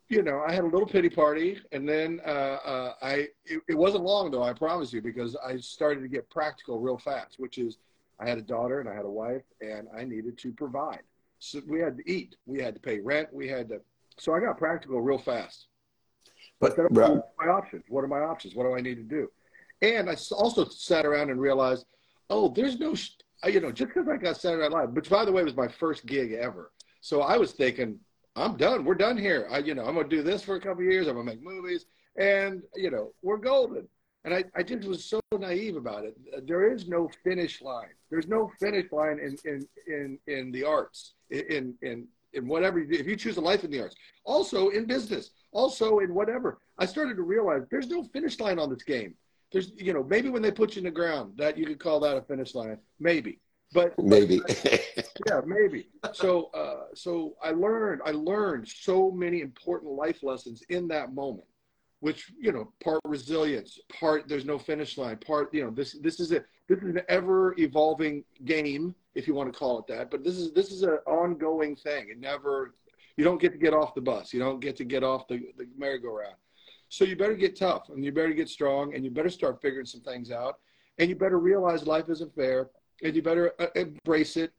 you 0.09 0.21
know, 0.21 0.43
I 0.47 0.53
had 0.53 0.63
a 0.63 0.67
little 0.67 0.87
pity 0.87 1.09
party, 1.09 1.59
and 1.71 1.87
then 1.87 2.21
uh, 2.25 2.29
uh, 2.65 2.93
I. 3.01 3.13
It, 3.45 3.61
it, 3.69 3.77
wasn't 3.77 4.03
long 4.03 4.31
though, 4.31 4.43
I 4.43 4.53
promise 4.53 4.93
you, 4.93 5.01
because 5.01 5.35
I 5.35 5.57
started 5.57 6.01
to 6.01 6.07
get 6.07 6.29
practical 6.29 6.79
real 6.79 6.97
fast. 6.97 7.35
Which 7.39 7.57
is, 7.57 7.77
I 8.19 8.27
had 8.27 8.37
a 8.37 8.41
daughter 8.41 8.79
and 8.79 8.89
I 8.89 8.95
had 8.95 9.05
a 9.05 9.09
wife, 9.09 9.43
and 9.61 9.87
I 9.95 10.03
needed 10.03 10.37
to 10.39 10.51
provide. 10.51 11.01
So 11.39 11.61
we 11.67 11.79
had 11.79 11.97
to 11.97 12.11
eat, 12.11 12.35
we 12.45 12.61
had 12.61 12.73
to 12.75 12.79
pay 12.79 12.99
rent, 12.99 13.29
we 13.33 13.47
had 13.47 13.69
to. 13.69 13.81
So 14.17 14.33
I 14.33 14.39
got 14.39 14.57
practical 14.57 15.01
real 15.01 15.17
fast. 15.17 15.67
But 16.59 16.77
what 16.77 17.03
are 17.03 17.23
my 17.37 17.47
options? 17.47 17.83
What 17.89 18.03
are 18.03 18.07
my 18.07 18.21
options? 18.21 18.55
What 18.55 18.63
do 18.63 18.75
I 18.75 18.81
need 18.81 18.95
to 18.95 19.03
do? 19.03 19.29
And 19.81 20.09
I 20.09 20.15
also 20.31 20.65
sat 20.65 21.05
around 21.05 21.29
and 21.29 21.41
realized, 21.41 21.85
oh, 22.29 22.47
there's 22.47 22.79
no 22.79 22.95
you 23.47 23.59
know, 23.59 23.71
just 23.71 23.93
because 23.93 24.07
I 24.07 24.17
got 24.17 24.37
Saturday 24.37 24.63
Night 24.63 24.71
Live, 24.71 24.89
which 24.91 25.09
by 25.09 25.25
the 25.25 25.31
way 25.31 25.43
was 25.43 25.55
my 25.55 25.67
first 25.67 26.05
gig 26.05 26.33
ever. 26.33 26.71
So 27.01 27.21
I 27.21 27.37
was 27.37 27.51
thinking, 27.51 27.99
I'm 28.35 28.57
done. 28.57 28.85
We're 28.85 28.95
done 28.95 29.17
here. 29.17 29.47
I, 29.51 29.59
you 29.59 29.75
know, 29.75 29.85
I'm 29.85 29.95
gonna 29.95 30.07
do 30.07 30.23
this 30.23 30.43
for 30.43 30.55
a 30.55 30.61
couple 30.61 30.83
years. 30.83 31.07
I'm 31.07 31.15
gonna 31.15 31.25
make 31.25 31.43
movies, 31.43 31.85
and 32.17 32.63
you 32.75 32.89
know, 32.89 33.13
we're 33.21 33.37
golden. 33.37 33.87
And 34.25 34.33
I, 34.33 34.45
I 34.55 34.63
just 34.63 34.87
was 34.87 35.03
so 35.03 35.19
naive 35.37 35.75
about 35.75 36.05
it. 36.05 36.15
There 36.47 36.71
is 36.73 36.87
no 36.87 37.09
finish 37.23 37.61
line. 37.61 37.89
There's 38.09 38.27
no 38.27 38.49
finish 38.59 38.91
line 38.91 39.19
in 39.19 39.35
in 39.45 39.67
in, 39.87 40.19
in 40.27 40.51
the 40.51 40.63
arts. 40.63 41.13
In 41.29 41.75
in 41.81 42.07
in 42.33 42.47
whatever 42.47 42.79
if 42.79 43.05
you 43.05 43.15
choose 43.15 43.37
a 43.37 43.41
life 43.41 43.63
in 43.63 43.71
the 43.71 43.81
arts. 43.81 43.95
Also 44.23 44.69
in 44.69 44.85
business. 44.85 45.31
Also 45.51 45.99
in 45.99 46.13
whatever. 46.13 46.59
I 46.79 46.85
started 46.85 47.17
to 47.17 47.23
realize 47.23 47.63
there's 47.69 47.89
no 47.89 48.03
finish 48.03 48.39
line 48.39 48.57
on 48.57 48.69
this 48.69 48.83
game 48.83 49.13
there's 49.53 49.71
you 49.77 49.93
know 49.93 50.03
maybe 50.03 50.29
when 50.29 50.41
they 50.41 50.51
put 50.51 50.75
you 50.75 50.79
in 50.79 50.85
the 50.85 50.91
ground 50.91 51.33
that 51.37 51.57
you 51.57 51.65
could 51.65 51.79
call 51.79 51.99
that 52.01 52.17
a 52.17 52.21
finish 52.21 52.53
line. 52.55 52.77
Maybe. 52.99 53.39
But 53.71 53.97
maybe. 53.97 54.41
Yeah 55.27 55.41
maybe. 55.45 55.89
So 56.13 56.49
uh, 56.53 56.87
so 56.95 57.35
i 57.41 57.51
learned 57.51 58.01
i 58.05 58.11
learned 58.11 58.67
so 58.67 59.11
many 59.11 59.41
important 59.41 59.93
life 59.93 60.23
lessons 60.23 60.63
in 60.69 60.87
that 60.89 61.13
moment 61.13 61.47
which 61.99 62.31
you 62.37 62.51
know 62.51 62.73
part 62.83 62.99
resilience 63.05 63.79
part 63.99 64.27
there's 64.27 64.43
no 64.43 64.57
finish 64.57 64.97
line 64.97 65.17
part 65.17 65.53
you 65.53 65.63
know 65.63 65.69
this 65.69 65.97
this 66.01 66.19
is 66.19 66.31
a 66.31 66.43
this 66.67 66.79
is 66.79 66.95
an 66.95 67.01
ever 67.09 67.55
evolving 67.59 68.23
game 68.45 68.95
if 69.15 69.27
you 69.27 69.33
want 69.33 69.51
to 69.51 69.57
call 69.57 69.79
it 69.79 69.87
that. 69.87 70.09
But 70.09 70.23
this 70.23 70.35
is 70.35 70.51
this 70.53 70.71
is 70.71 70.83
an 70.83 70.97
ongoing 71.05 71.75
thing. 71.75 72.09
It 72.09 72.19
never 72.19 72.75
you 73.17 73.23
don't 73.23 73.39
get 73.39 73.51
to 73.51 73.57
get 73.57 73.73
off 73.73 73.93
the 73.93 74.01
bus. 74.01 74.33
You 74.33 74.39
don't 74.39 74.59
get 74.59 74.75
to 74.77 74.85
get 74.85 75.03
off 75.03 75.27
the, 75.27 75.39
the 75.57 75.67
merry-go-round 75.77 76.35
so 76.93 77.05
you 77.05 77.15
better 77.15 77.33
get 77.33 77.57
tough 77.57 77.89
and 77.89 78.05
you 78.05 78.11
better 78.11 78.33
get 78.33 78.47
strong 78.47 78.93
and 78.93 79.03
you 79.03 79.09
better 79.09 79.29
start 79.29 79.59
figuring 79.61 79.85
some 79.85 80.01
things 80.01 80.29
out 80.29 80.59
and 80.99 81.09
you 81.09 81.15
better 81.15 81.39
realize 81.39 81.87
life 81.87 82.07
isn't 82.07 82.33
fair 82.35 82.69
and 83.01 83.15
you 83.15 83.21
better 83.21 83.51
uh, 83.59 83.65
embrace 83.75 84.37
it 84.37 84.51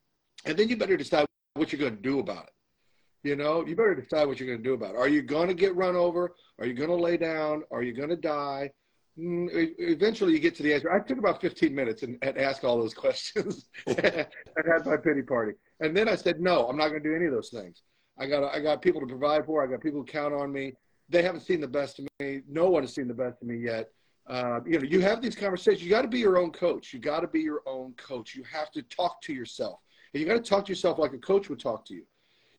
and 0.45 0.59
then 0.59 0.69
you 0.69 0.77
better 0.77 0.97
decide 0.97 1.27
what 1.55 1.73
you're 1.73 1.81
going 1.81 1.95
to 1.95 2.03
do 2.03 2.19
about 2.19 2.45
it. 2.45 3.29
You 3.29 3.37
know, 3.37 3.65
you 3.65 3.77
better 3.77 3.95
decide 3.95 4.27
what 4.27 4.41
you're 4.41 4.49
going 4.49 4.59
to 4.59 4.65
do 4.65 4.75
about 4.75 4.97
it. 4.97 4.99
Are 4.99 5.09
you 5.09 5.23
going 5.23 5.47
to 5.47 5.55
get 5.55 5.77
run 5.77 5.95
over? 5.95 6.35
Are 6.59 6.67
you 6.67 6.75
going 6.75 6.91
to 6.91 6.97
lay 6.97 7.17
down? 7.17 7.63
Are 7.71 7.83
you 7.83 7.95
going 7.95 8.11
to 8.11 8.17
die? 8.17 8.71
mm, 9.19 9.49
eventually 9.79 10.33
you 10.33 10.41
get 10.41 10.55
to 10.57 10.63
the 10.63 10.75
answer. 10.75 10.93
I 10.93 10.99
took 10.99 11.19
about 11.19 11.41
15 11.41 11.73
minutes 11.75 12.03
and, 12.03 12.19
and 12.23 12.37
asked 12.37 12.65
all 12.65 12.79
those 12.79 12.95
questions 13.05 13.69
and 13.87 13.97
had 13.97 14.85
my 14.85 14.97
pity 14.97 15.23
party. 15.23 15.53
And 15.81 15.97
then 15.97 16.09
I 16.09 16.17
said, 16.17 16.41
no, 16.41 16.67
I'm 16.67 16.77
not 16.77 16.89
going 16.89 17.03
to 17.03 17.09
do 17.09 17.15
any 17.15 17.27
of 17.27 17.33
those 17.33 17.51
things. 17.51 17.83
I 18.19 18.27
got 18.27 18.45
I 18.55 18.61
got 18.61 18.81
people 18.81 19.01
to 19.01 19.09
provide 19.09 19.45
for. 19.45 19.65
I 19.65 19.67
got 19.67 19.81
people 19.81 20.01
who 20.01 20.07
count 20.07 20.35
on 20.35 20.53
me. 20.53 20.75
They 21.09 21.23
haven't 21.23 21.43
seen 21.43 21.61
the 21.61 21.69
best 21.69 21.99
of 21.99 22.07
me. 22.21 22.43
No 22.49 22.69
one 22.71 22.83
has 22.83 22.95
seen 22.95 23.09
the 23.09 23.15
best 23.15 23.43
of 23.43 23.49
me 23.49 23.59
yet. 23.59 23.91
Uh, 24.27 24.61
you 24.67 24.79
know, 24.79 24.85
you 24.85 25.01
have 25.01 25.21
these 25.21 25.35
conversations. 25.35 25.83
You 25.83 25.91
got 25.91 26.03
to 26.03 26.09
be 26.09 26.19
your 26.19 26.39
own 26.39 26.51
coach. 26.51 26.93
You 26.95 26.99
got 26.99 27.21
to 27.21 27.29
be 27.29 27.41
your 27.41 27.61
own 27.67 27.93
coach. 27.95 28.35
You 28.35 28.43
have 28.51 28.71
to 28.73 28.83
talk 28.83 29.21
to 29.23 29.35
yourself. 29.35 29.81
And 30.13 30.21
you 30.21 30.27
got 30.27 30.43
to 30.43 30.51
talk 30.51 30.65
to 30.67 30.73
yourself 30.73 30.99
like 30.99 31.13
a 31.13 31.19
coach 31.19 31.49
would 31.49 31.61
talk 31.61 31.85
to 31.87 31.95
you. 31.95 32.05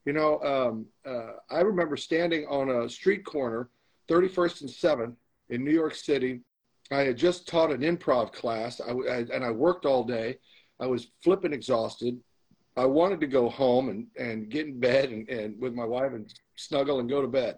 You 0.05 0.13
know, 0.13 0.39
um, 0.41 0.85
uh, 1.05 1.37
I 1.49 1.61
remember 1.61 1.97
standing 1.97 2.45
on 2.45 2.69
a 2.69 2.87
street 2.87 3.25
corner, 3.25 3.69
31st 4.09 4.61
and 4.61 4.69
7th 4.69 5.15
in 5.49 5.63
New 5.63 5.71
York 5.71 5.95
City. 5.95 6.41
I 6.91 6.99
had 6.99 7.17
just 7.17 7.47
taught 7.47 7.71
an 7.71 7.81
improv 7.81 8.31
class, 8.31 8.79
I, 8.79 8.91
I, 8.91 9.17
and 9.33 9.43
I 9.43 9.49
worked 9.49 9.87
all 9.87 10.03
day. 10.03 10.37
I 10.79 10.85
was 10.85 11.07
flipping 11.23 11.53
exhausted. 11.53 12.19
I 12.77 12.85
wanted 12.85 13.21
to 13.21 13.27
go 13.27 13.49
home 13.49 13.89
and, 13.89 14.07
and 14.19 14.49
get 14.49 14.67
in 14.67 14.79
bed 14.79 15.09
and, 15.09 15.27
and 15.29 15.59
with 15.59 15.73
my 15.73 15.85
wife 15.85 16.11
and 16.11 16.31
snuggle 16.55 16.99
and 16.99 17.09
go 17.09 17.21
to 17.21 17.27
bed. 17.27 17.57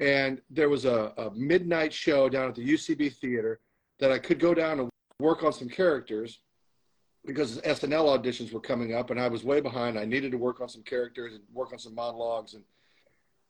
And 0.00 0.40
there 0.50 0.68
was 0.68 0.84
a, 0.84 1.12
a 1.16 1.30
midnight 1.34 1.92
show 1.92 2.28
down 2.28 2.48
at 2.48 2.54
the 2.54 2.66
UCB 2.66 3.14
theater 3.16 3.60
that 4.00 4.10
I 4.10 4.18
could 4.18 4.40
go 4.40 4.54
down 4.54 4.80
and 4.80 4.90
work 5.20 5.44
on 5.44 5.52
some 5.52 5.68
characters 5.68 6.40
because 7.24 7.58
SNL 7.60 8.18
auditions 8.18 8.52
were 8.52 8.60
coming 8.60 8.94
up 8.94 9.10
and 9.10 9.20
I 9.20 9.28
was 9.28 9.44
way 9.44 9.60
behind. 9.60 9.98
I 9.98 10.04
needed 10.04 10.32
to 10.32 10.38
work 10.38 10.60
on 10.60 10.68
some 10.68 10.82
characters 10.82 11.34
and 11.34 11.42
work 11.52 11.72
on 11.72 11.78
some 11.78 11.94
monologues 11.94 12.54
and 12.54 12.64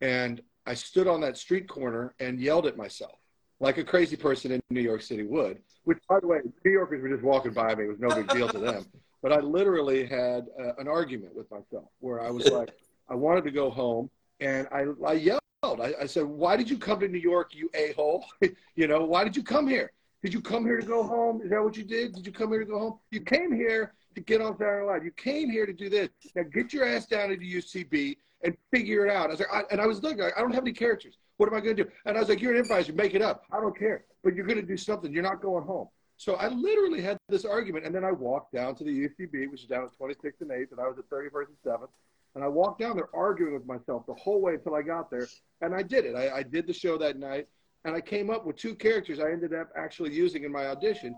and 0.01 0.43
I 0.67 0.75
stood 0.75 1.07
on 1.07 1.21
that 1.23 1.37
street 1.37 1.69
corner 1.69 2.15
and 2.21 2.41
yelled 2.41 2.67
at 2.67 2.77
myself 2.77 3.19
like 3.61 3.79
a 3.79 3.85
crazy 3.85 4.17
person 4.17 4.53
in 4.53 4.61
New 4.71 4.81
York 4.81 5.03
City 5.03 5.25
would. 5.25 5.59
Which, 5.85 5.99
by 6.09 6.21
the 6.21 6.27
way, 6.27 6.39
New 6.65 6.71
Yorkers 6.71 7.03
were 7.03 7.09
just 7.09 7.23
walking 7.23 7.53
by 7.53 7.75
me. 7.75 7.85
It 7.85 7.89
was 7.89 8.01
no 8.01 8.15
big 8.15 8.29
deal 8.29 8.49
to 8.49 8.59
them. 8.59 8.87
But 9.23 9.33
I 9.33 9.41
literally 9.41 10.05
had 10.05 10.49
uh, 10.61 10.75
an 10.77 10.87
argument 10.87 11.35
with 11.35 11.51
myself 11.51 11.89
where 12.01 12.21
I 12.21 12.31
was 12.31 12.47
like, 12.49 12.75
I 13.09 13.15
wanted 13.15 13.45
to 13.45 13.51
go 13.51 13.71
home 13.71 14.11
and 14.41 14.69
I, 14.71 14.85
I 15.03 15.15
yelled. 15.15 15.41
I, 15.73 15.95
I 16.03 16.07
said, 16.07 16.25
"Why 16.25 16.57
did 16.57 16.69
you 16.69 16.79
come 16.79 17.01
to 17.01 17.09
New 17.09 17.19
York, 17.19 17.55
you 17.55 17.71
a 17.75 17.93
hole? 17.93 18.25
you 18.75 18.87
know, 18.87 19.05
why 19.05 19.25
did 19.25 19.37
you 19.37 19.43
come 19.43 19.67
here? 19.67 19.93
Did 20.23 20.33
you 20.33 20.41
come 20.41 20.65
here 20.65 20.81
to 20.81 20.87
go 20.87 21.03
home? 21.03 21.43
Is 21.43 21.51
that 21.51 21.63
what 21.63 21.77
you 21.77 21.85
did? 21.85 22.15
Did 22.15 22.27
you 22.27 22.33
come 22.33 22.51
here 22.51 22.61
to 22.61 22.67
go 22.67 22.79
home? 22.79 22.99
You 23.11 23.21
came 23.21 23.53
here 23.53 23.95
to 24.15 24.21
get 24.21 24.41
on 24.41 24.57
Saturday 24.57 24.87
Night 24.87 24.93
Live. 24.93 25.05
You 25.05 25.11
came 25.13 25.51
here 25.51 25.67
to 25.67 25.73
do 25.73 25.89
this. 25.91 26.09
Now 26.35 26.45
get 26.45 26.73
your 26.73 26.87
ass 26.87 27.07
down 27.07 27.31
to 27.31 27.37
the 27.37 27.55
UCB 27.57 28.17
and 28.43 28.57
figure 28.71 29.07
it 29.07 29.13
out. 29.13 29.27
I 29.27 29.31
was 29.31 29.41
like, 29.41 29.53
I, 29.53 29.63
and 29.71 29.81
I 29.81 29.87
was 29.87 30.03
looking, 30.03 30.23
I 30.23 30.41
don't 30.41 30.55
have 30.55 30.65
any 30.65 30.73
characters. 30.73 31.19
What 31.37 31.49
am 31.49 31.55
I 31.55 31.61
going 31.61 31.77
to 31.77 31.85
do? 31.85 31.91
And 32.07 32.17
I 32.17 32.21
was 32.21 32.29
like, 32.29 32.41
you're 32.41 32.53
an 32.53 32.59
improviser. 32.59 32.93
Make 32.93 33.15
it 33.15 33.23
up. 33.23 33.45
I 33.53 33.61
don't 33.61 33.77
care. 33.77 34.05
But 34.23 34.35
you're 34.35 34.47
going 34.47 34.61
to 34.61 34.67
do 34.67 34.77
something. 34.77 35.13
You're 35.13 35.23
not 35.23 35.43
going 35.43 35.65
home. 35.65 35.89
So 36.17 36.35
I 36.35 36.49
literally 36.49 37.03
had 37.03 37.19
this 37.29 37.45
argument, 37.45 37.85
and 37.85 37.95
then 37.95 38.05
I 38.05 38.13
walked 38.13 38.53
down 38.53 38.77
to 38.77 38.85
the 38.85 38.91
UCB, 38.91 39.51
which 39.51 39.63
is 39.63 39.69
down 39.69 39.85
at 39.85 39.99
26th 39.99 40.41
and 40.41 40.51
8th, 40.51 40.71
and 40.71 40.81
I 40.81 40.87
was 40.87 40.97
at 40.99 41.11
31st 41.11 41.47
and 41.49 41.73
7th. 41.73 41.89
And 42.35 42.43
I 42.43 42.49
walked 42.49 42.81
down 42.81 42.97
there 42.97 43.15
arguing 43.15 43.55
with 43.55 43.67
myself 43.67 44.07
the 44.07 44.15
whole 44.15 44.41
way 44.41 44.55
until 44.55 44.75
I 44.75 44.83
got 44.83 45.11
there, 45.11 45.29
and 45.61 45.75
I 45.75 45.83
did 45.83 46.05
it. 46.05 46.17
I, 46.17 46.39
I 46.39 46.43
did 46.43 46.67
the 46.67 46.73
show 46.73 46.99
that 46.99 47.17
night 47.17 47.47
and 47.85 47.95
I 47.95 48.01
came 48.01 48.31
up 48.31 48.47
with 48.47 48.57
two 48.57 48.75
characters 48.75 49.21
I 49.21 49.31
ended 49.31 49.55
up 49.55 49.71
actually 49.77 50.13
using 50.13 50.45
in 50.45 50.53
my 50.53 50.67
audition. 50.67 51.17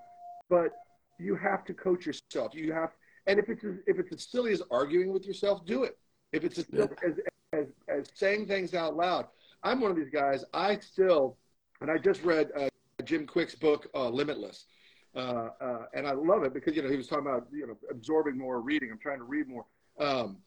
But 0.49 0.73
you 1.19 1.37
have 1.37 1.65
to 1.65 1.75
coach 1.75 2.07
yourself. 2.07 2.55
You 2.55 2.73
have, 2.73 2.91
and 3.27 3.39
if 3.39 3.49
it's 3.49 3.65
as, 3.65 3.77
if 3.87 3.99
it's 3.99 4.13
as 4.13 4.29
silly 4.29 4.53
as 4.53 4.63
arguing 4.71 5.13
with 5.13 5.27
yourself, 5.27 5.65
do 5.65 5.85
it. 5.85 5.97
If 6.33 6.45
it's 6.45 6.59
as, 6.59 6.67
yeah. 6.73 6.87
as, 7.07 7.15
as, 7.53 7.67
as 7.89 8.07
saying 8.15 8.47
things 8.47 8.75
out 8.75 8.97
loud, 8.97 9.27
I'm 9.63 9.81
one 9.81 9.91
of 9.91 9.97
these 9.97 10.11
guys. 10.11 10.45
I 10.53 10.79
still, 10.79 11.37
and 11.81 11.91
I 11.91 11.99
just 11.99 12.23
read 12.23 12.51
uh, 12.57 12.69
Jim 13.05 13.27
Kwik's 13.27 13.55
book 13.55 13.89
uh, 13.95 14.09
Limitless, 14.09 14.67
uh, 15.15 15.49
uh, 15.61 15.83
and 15.95 16.07
I 16.07 16.13
love 16.13 16.43
it 16.43 16.53
because 16.53 16.77
you 16.77 16.83
know 16.83 16.91
he 16.91 16.97
was 16.97 17.07
talking 17.07 17.27
about 17.27 17.47
you 17.53 17.67
know 17.67 17.77
absorbing 17.91 18.37
more, 18.37 18.61
reading. 18.61 18.91
I'm 18.91 18.99
trying 18.99 19.19
to 19.19 19.25
read 19.25 19.49
more. 19.49 19.65
Um, 19.99 20.39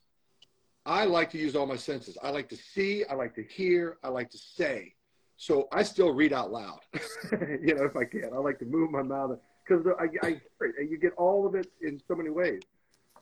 I 0.85 1.05
like 1.05 1.29
to 1.31 1.37
use 1.37 1.55
all 1.55 1.65
my 1.65 1.75
senses. 1.75 2.17
I 2.23 2.29
like 2.29 2.49
to 2.49 2.57
see. 2.57 3.05
I 3.05 3.13
like 3.13 3.35
to 3.35 3.43
hear. 3.43 3.97
I 4.03 4.09
like 4.09 4.29
to 4.31 4.37
say. 4.37 4.93
So 5.37 5.69
I 5.71 5.83
still 5.83 6.11
read 6.11 6.33
out 6.33 6.51
loud, 6.51 6.79
you 7.31 7.73
know, 7.73 7.85
if 7.85 7.95
I 7.95 8.03
can. 8.03 8.31
I 8.33 8.37
like 8.37 8.59
to 8.59 8.65
move 8.65 8.91
my 8.91 9.03
mouth 9.03 9.39
because 9.65 9.85
I, 9.97 10.27
I, 10.27 10.41
you 10.81 10.97
get 11.01 11.13
all 11.17 11.47
of 11.47 11.55
it 11.55 11.67
in 11.81 12.01
so 12.07 12.15
many 12.15 12.29
ways. 12.29 12.61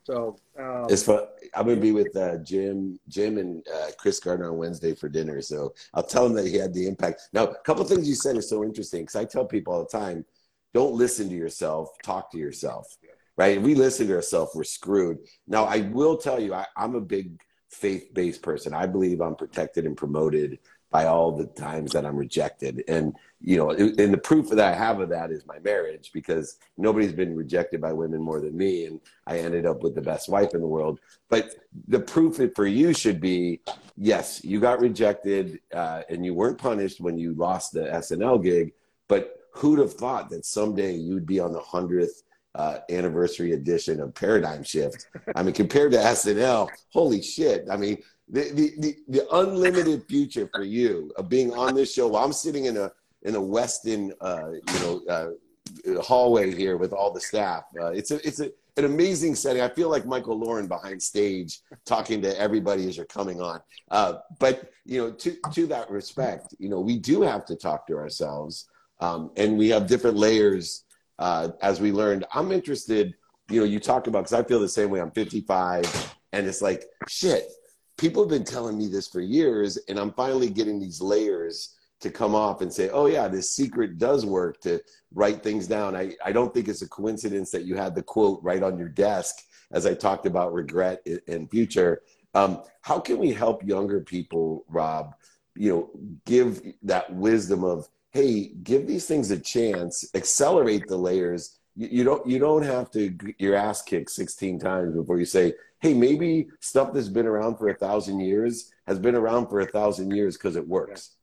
So 0.03 0.37
um, 0.57 0.87
it's 0.89 1.03
fun. 1.03 1.25
I'm 1.53 1.67
gonna 1.67 1.81
be 1.81 1.91
with 1.91 2.15
uh, 2.15 2.37
Jim, 2.37 2.97
Jim, 3.09 3.37
and 3.37 3.63
uh, 3.67 3.91
Chris 3.97 4.19
Gardner 4.19 4.49
on 4.49 4.57
Wednesday 4.57 4.95
for 4.95 5.09
dinner. 5.09 5.41
So 5.41 5.75
I'll 5.93 6.01
tell 6.01 6.25
him 6.25 6.33
that 6.35 6.47
he 6.47 6.55
had 6.55 6.73
the 6.73 6.87
impact. 6.87 7.23
Now, 7.33 7.43
a 7.43 7.55
couple 7.59 7.83
things 7.83 8.07
you 8.07 8.15
said 8.15 8.37
are 8.37 8.41
so 8.41 8.63
interesting 8.63 9.01
because 9.01 9.17
I 9.17 9.25
tell 9.25 9.45
people 9.45 9.73
all 9.73 9.83
the 9.83 9.97
time, 9.97 10.25
don't 10.73 10.93
listen 10.93 11.27
to 11.29 11.35
yourself, 11.35 11.89
talk 12.03 12.31
to 12.31 12.37
yourself. 12.37 12.97
Right? 13.35 13.57
If 13.57 13.63
we 13.63 13.75
listen 13.75 14.07
to 14.07 14.15
ourselves, 14.15 14.51
we're 14.55 14.63
screwed. 14.63 15.19
Now, 15.45 15.65
I 15.65 15.81
will 15.81 16.17
tell 16.17 16.39
you, 16.39 16.55
I, 16.55 16.65
I'm 16.75 16.95
a 16.95 17.01
big 17.01 17.39
faith-based 17.69 18.41
person. 18.41 18.73
I 18.73 18.85
believe 18.85 19.21
I'm 19.21 19.35
protected 19.35 19.85
and 19.85 19.95
promoted 19.95 20.59
by 20.89 21.05
all 21.05 21.33
the 21.33 21.47
times 21.47 21.91
that 21.91 22.05
I'm 22.05 22.15
rejected. 22.15 22.83
And, 22.87 23.13
you 23.41 23.57
know, 23.57 23.71
and 23.71 24.13
the 24.13 24.17
proof 24.17 24.49
that 24.49 24.59
I 24.59 24.73
have 24.73 25.01
of 25.01 25.09
that 25.09 25.31
is 25.31 25.45
my 25.45 25.59
marriage 25.59 26.11
because 26.13 26.57
nobody's 26.77 27.11
been 27.11 27.35
rejected 27.35 27.81
by 27.81 27.91
women 27.91 28.21
more 28.21 28.39
than 28.39 28.55
me. 28.55 28.85
And 28.85 29.01
I 29.25 29.39
ended 29.39 29.65
up 29.65 29.83
with 29.83 29.95
the 29.95 30.01
best 30.01 30.29
wife 30.29 30.53
in 30.53 30.61
the 30.61 30.67
world. 30.67 30.99
But 31.29 31.55
the 31.87 31.99
proof 31.99 32.39
for 32.55 32.65
you 32.65 32.93
should 32.93 33.19
be 33.19 33.61
yes, 33.97 34.43
you 34.45 34.61
got 34.61 34.79
rejected 34.79 35.59
uh, 35.73 36.03
and 36.09 36.25
you 36.25 36.33
weren't 36.33 36.57
punished 36.57 37.01
when 37.01 37.17
you 37.17 37.33
lost 37.33 37.73
the 37.73 37.81
SNL 37.81 38.41
gig. 38.41 38.71
But 39.09 39.37
who'd 39.51 39.79
have 39.79 39.93
thought 39.93 40.29
that 40.29 40.45
someday 40.45 40.93
you'd 40.95 41.25
be 41.25 41.39
on 41.39 41.51
the 41.51 41.59
100th 41.59 42.23
uh, 42.57 42.79
anniversary 42.89 43.53
edition 43.53 44.01
of 44.01 44.13
Paradigm 44.15 44.63
Shift. 44.63 45.07
I 45.35 45.43
mean, 45.43 45.53
compared 45.53 45.91
to 45.91 45.97
SNL, 45.97 46.69
holy 46.89 47.21
shit. 47.21 47.67
I 47.71 47.77
mean, 47.77 48.01
the, 48.29 48.51
the, 48.51 48.73
the, 48.79 48.97
the, 49.07 49.35
unlimited 49.37 50.03
future 50.09 50.49
for 50.53 50.63
you 50.63 51.11
of 51.15 51.29
being 51.29 51.53
on 51.53 51.75
this 51.75 51.93
show 51.93 52.07
while 52.07 52.25
I'm 52.25 52.33
sitting 52.33 52.65
in 52.65 52.75
a 52.75 52.91
in 53.23 53.35
a 53.35 53.39
Westin 53.39 54.11
uh, 54.19 54.51
you 54.51 54.79
know 54.81 55.01
uh, 55.07 56.01
hallway 56.01 56.53
here 56.53 56.77
with 56.77 56.91
all 56.91 57.13
the 57.13 57.21
staff. 57.21 57.63
Uh, 57.79 57.91
it's 57.91 58.11
a 58.11 58.27
it's 58.27 58.41
a, 58.41 58.51
an 58.75 58.85
amazing 58.85 59.35
setting. 59.35 59.61
I 59.61 59.69
feel 59.69 59.89
like 59.89 60.05
Michael 60.05 60.37
Lauren 60.37 60.67
behind 60.67 61.01
stage 61.01 61.61
talking 61.85 62.21
to 62.21 62.39
everybody 62.39 62.87
as 62.87 62.97
you're 62.97 63.05
coming 63.05 63.41
on. 63.41 63.61
Uh, 63.91 64.15
but 64.39 64.71
you 64.85 64.99
know, 64.99 65.11
to 65.11 65.37
to 65.53 65.67
that 65.67 65.89
respect, 65.89 66.53
you 66.59 66.69
know, 66.69 66.81
we 66.81 66.97
do 66.97 67.21
have 67.21 67.45
to 67.45 67.55
talk 67.55 67.87
to 67.87 67.95
ourselves, 67.95 68.67
um, 68.99 69.31
and 69.37 69.57
we 69.57 69.69
have 69.69 69.87
different 69.87 70.17
layers 70.17 70.83
uh, 71.19 71.49
as 71.61 71.79
we 71.79 71.91
learned. 71.91 72.25
I'm 72.33 72.51
interested. 72.51 73.15
You 73.49 73.61
know, 73.61 73.65
you 73.65 73.79
talk 73.79 74.07
about 74.07 74.19
because 74.19 74.33
I 74.33 74.43
feel 74.43 74.59
the 74.59 74.67
same 74.67 74.89
way. 74.89 74.99
I'm 74.99 75.11
55, 75.11 76.15
and 76.33 76.45
it's 76.45 76.61
like 76.61 76.83
shit 77.07 77.49
people 77.97 78.23
have 78.23 78.29
been 78.29 78.43
telling 78.43 78.77
me 78.77 78.87
this 78.87 79.07
for 79.07 79.21
years, 79.21 79.77
and 79.89 79.99
I'm 79.99 80.13
finally 80.13 80.49
getting 80.49 80.79
these 80.79 81.01
layers 81.01 81.75
to 81.99 82.11
come 82.11 82.35
off 82.35 82.61
and 82.61 82.71
say, 82.71 82.89
oh, 82.89 83.07
yeah, 83.07 83.27
this 83.27 83.49
secret 83.51 83.97
does 83.97 84.25
work 84.25 84.61
to 84.61 84.79
write 85.13 85.41
things 85.41 85.65
down. 85.65 85.95
I, 85.95 86.15
I 86.23 86.31
don't 86.31 86.53
think 86.53 86.67
it's 86.67 86.83
a 86.83 86.89
coincidence 86.89 87.49
that 87.51 87.65
you 87.65 87.75
had 87.75 87.95
the 87.95 88.03
quote 88.03 88.39
right 88.43 88.61
on 88.61 88.77
your 88.77 88.89
desk 88.89 89.37
as 89.71 89.87
I 89.87 89.95
talked 89.95 90.27
about 90.27 90.53
regret 90.53 91.05
and 91.27 91.49
future. 91.49 92.03
Um, 92.35 92.61
how 92.81 92.99
can 92.99 93.17
we 93.17 93.33
help 93.33 93.63
younger 93.63 93.99
people, 94.01 94.63
Rob, 94.69 95.15
you 95.55 95.71
know, 95.71 95.89
give 96.25 96.61
that 96.83 97.11
wisdom 97.11 97.63
of, 97.63 97.89
hey, 98.17 98.47
give 98.63 98.87
these 98.87 99.05
things 99.05 99.29
a 99.29 99.39
chance, 99.39 100.09
accelerate 100.15 100.87
the 100.87 100.97
layers. 100.97 101.59
You, 101.75 101.87
you 101.91 102.03
don't 102.03 102.25
you 102.25 102.39
don't 102.39 102.63
have 102.63 102.89
to 102.91 103.09
get 103.09 103.35
your 103.39 103.55
ass 103.55 103.83
kicked 103.83 104.09
16 104.09 104.59
times 104.59 104.95
before 104.95 105.19
you 105.19 105.25
say, 105.25 105.53
hey, 105.81 105.93
maybe 105.93 106.47
stuff 106.59 106.93
that's 106.93 107.09
been 107.09 107.27
around 107.27 107.57
for 107.57 107.69
a 107.69 107.75
thousand 107.75 108.19
years 108.19 108.71
has 108.87 108.97
been 108.97 109.13
around 109.13 109.49
for 109.49 109.59
a 109.59 109.67
thousand 109.67 110.09
years 110.11 110.35
because 110.35 110.55
it 110.55 110.67
works. 110.67 111.15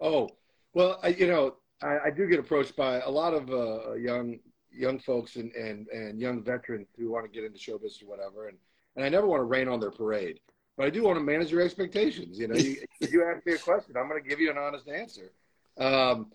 Oh, 0.00 0.28
well, 0.72 1.00
I, 1.02 1.08
you 1.08 1.26
know, 1.26 1.56
I, 1.82 1.98
I, 2.06 2.10
do 2.10 2.28
get 2.28 2.38
approached 2.38 2.76
by 2.76 3.00
a 3.00 3.10
lot 3.10 3.34
of 3.34 3.50
uh, 3.50 3.94
young 3.94 4.38
young 4.70 5.00
folks 5.00 5.34
and, 5.34 5.50
and, 5.54 5.88
and 5.88 6.20
young 6.20 6.44
veterans 6.44 6.86
who 6.96 7.10
want 7.10 7.24
to 7.24 7.32
get 7.32 7.44
into 7.44 7.58
show 7.58 7.78
business 7.78 8.02
or 8.02 8.06
whatever. 8.06 8.46
And, 8.46 8.58
and 8.94 9.04
I 9.04 9.08
never 9.08 9.26
want 9.26 9.40
to 9.40 9.44
rain 9.44 9.66
on 9.66 9.80
their 9.80 9.90
parade, 9.90 10.38
but 10.76 10.86
I 10.86 10.90
do 10.90 11.02
want 11.02 11.18
to 11.18 11.24
manage 11.24 11.50
your 11.50 11.62
expectations. 11.62 12.38
You 12.38 12.46
know, 12.46 12.54
you, 12.54 12.76
you 13.00 13.24
ask 13.24 13.44
me 13.44 13.54
a 13.54 13.58
question, 13.58 13.96
I'm 13.96 14.08
going 14.08 14.22
to 14.22 14.28
give 14.28 14.38
you 14.38 14.50
an 14.52 14.58
honest 14.58 14.88
answer. 14.88 15.32
Um, 15.78 16.32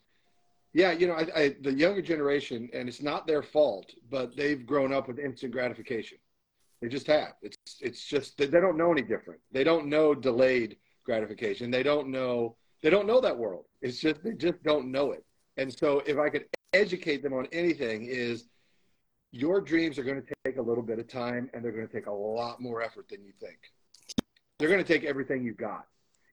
yeah, 0.74 0.92
you 0.92 1.08
know, 1.08 1.14
I, 1.14 1.28
I, 1.36 1.56
the 1.62 1.74
younger 1.74 2.02
generation, 2.02 2.70
and 2.74 2.90
it's 2.90 3.02
not 3.02 3.28
their 3.28 3.44
fault, 3.44 3.92
but 4.10 4.36
they've 4.36 4.66
grown 4.66 4.92
up 4.92 5.08
with 5.08 5.20
instant 5.20 5.52
gratification. 5.52 6.18
They 6.82 6.90
just 6.90 7.08
have. 7.08 7.34
It's 7.42 7.58
it's 7.80 8.04
just 8.04 8.38
they 8.38 8.48
don't 8.48 8.78
know 8.78 8.92
any 8.92 9.04
different. 9.04 9.40
They 9.52 9.64
don't 9.64 9.88
know 9.88 10.14
delayed 10.14 10.78
gratification. 11.06 11.72
They 11.72 11.84
don't 11.84 12.10
know 12.10 12.58
they 12.82 12.90
don't 12.90 13.08
know 13.08 13.22
that 13.22 13.38
world. 13.38 13.66
It's 13.82 14.00
just 14.00 14.24
they 14.24 14.34
just 14.34 14.62
don't 14.64 14.92
know 14.92 15.12
it. 15.12 15.24
And 15.58 15.74
so 15.74 16.02
if 16.06 16.18
I 16.18 16.30
could 16.30 16.46
educate 16.74 17.24
them 17.24 17.34
on 17.34 17.48
anything 17.54 18.06
is 18.06 18.46
your 19.32 19.62
dreams 19.62 19.98
are 19.98 20.04
going 20.04 20.22
to 20.22 20.34
take 20.44 20.58
a 20.58 20.62
little 20.62 20.84
bit 20.84 21.00
of 21.00 21.08
time 21.08 21.50
and 21.54 21.64
they're 21.64 21.72
going 21.72 21.88
to 21.88 21.94
take 21.94 22.08
a 22.08 22.12
lot 22.12 22.60
more 22.60 22.82
effort 22.82 23.08
than 23.10 23.24
you 23.24 23.32
think. 23.40 23.58
They're 24.60 24.70
going 24.70 24.84
to 24.84 24.88
take 24.88 25.04
everything 25.04 25.44
you've 25.44 25.58
got. 25.58 25.86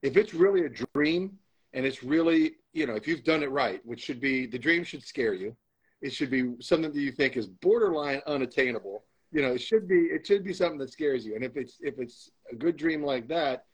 If 0.02 0.16
it's 0.16 0.34
really 0.34 0.66
a 0.66 0.84
dream, 0.94 1.38
and 1.72 1.86
it's 1.86 2.02
really 2.02 2.52
you 2.72 2.86
know 2.86 2.94
if 2.94 3.06
you've 3.06 3.24
done 3.24 3.42
it 3.42 3.50
right, 3.50 3.80
which 3.84 4.00
should 4.00 4.20
be 4.20 4.46
the 4.46 4.58
dream 4.58 4.84
should 4.84 5.02
scare 5.02 5.34
you. 5.34 5.56
It 6.02 6.12
should 6.12 6.30
be 6.30 6.54
something 6.60 6.92
that 6.92 7.00
you 7.00 7.12
think 7.12 7.36
is 7.36 7.46
borderline 7.46 8.22
unattainable. 8.26 9.04
You 9.32 9.42
know, 9.42 9.52
it 9.52 9.60
should 9.60 9.86
be 9.86 10.08
it 10.10 10.26
should 10.26 10.44
be 10.44 10.52
something 10.54 10.78
that 10.78 10.90
scares 10.90 11.24
you. 11.24 11.34
And 11.34 11.44
if 11.44 11.56
it's 11.56 11.78
if 11.80 11.98
it's 11.98 12.30
a 12.50 12.56
good 12.56 12.76
dream 12.76 13.02
like 13.02 13.28
that, 13.28 13.64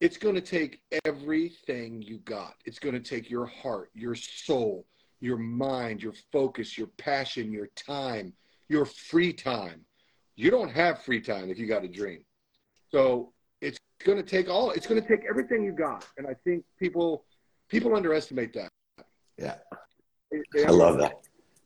it's 0.00 0.16
going 0.16 0.34
to 0.34 0.40
take 0.40 0.82
everything 1.04 2.02
you 2.02 2.18
got. 2.18 2.54
It's 2.64 2.78
going 2.78 2.94
to 2.94 3.00
take 3.00 3.30
your 3.30 3.46
heart, 3.46 3.90
your 3.94 4.14
soul, 4.14 4.86
your 5.20 5.38
mind, 5.38 6.02
your 6.02 6.12
focus, 6.32 6.76
your 6.76 6.88
passion, 6.98 7.52
your 7.52 7.68
time, 7.68 8.32
your 8.68 8.84
free 8.84 9.32
time. 9.32 9.80
You 10.36 10.50
don't 10.50 10.70
have 10.70 11.02
free 11.02 11.20
time 11.20 11.48
if 11.48 11.58
you 11.58 11.66
got 11.66 11.84
a 11.84 11.88
dream. 11.88 12.24
So 12.90 13.32
going 14.04 14.18
to 14.18 14.24
take 14.24 14.48
all. 14.48 14.70
It's 14.70 14.86
going 14.86 15.00
to 15.02 15.08
take 15.08 15.24
everything 15.28 15.64
you 15.64 15.72
got. 15.72 16.06
And 16.18 16.26
I 16.26 16.34
think 16.44 16.64
people 16.78 17.24
people 17.68 17.94
underestimate 17.96 18.52
that. 18.54 18.68
Yeah, 19.38 19.56
They- 20.30 20.42
they 20.52 20.64
I 20.66 20.70
love 20.70 20.98
that. 20.98 21.20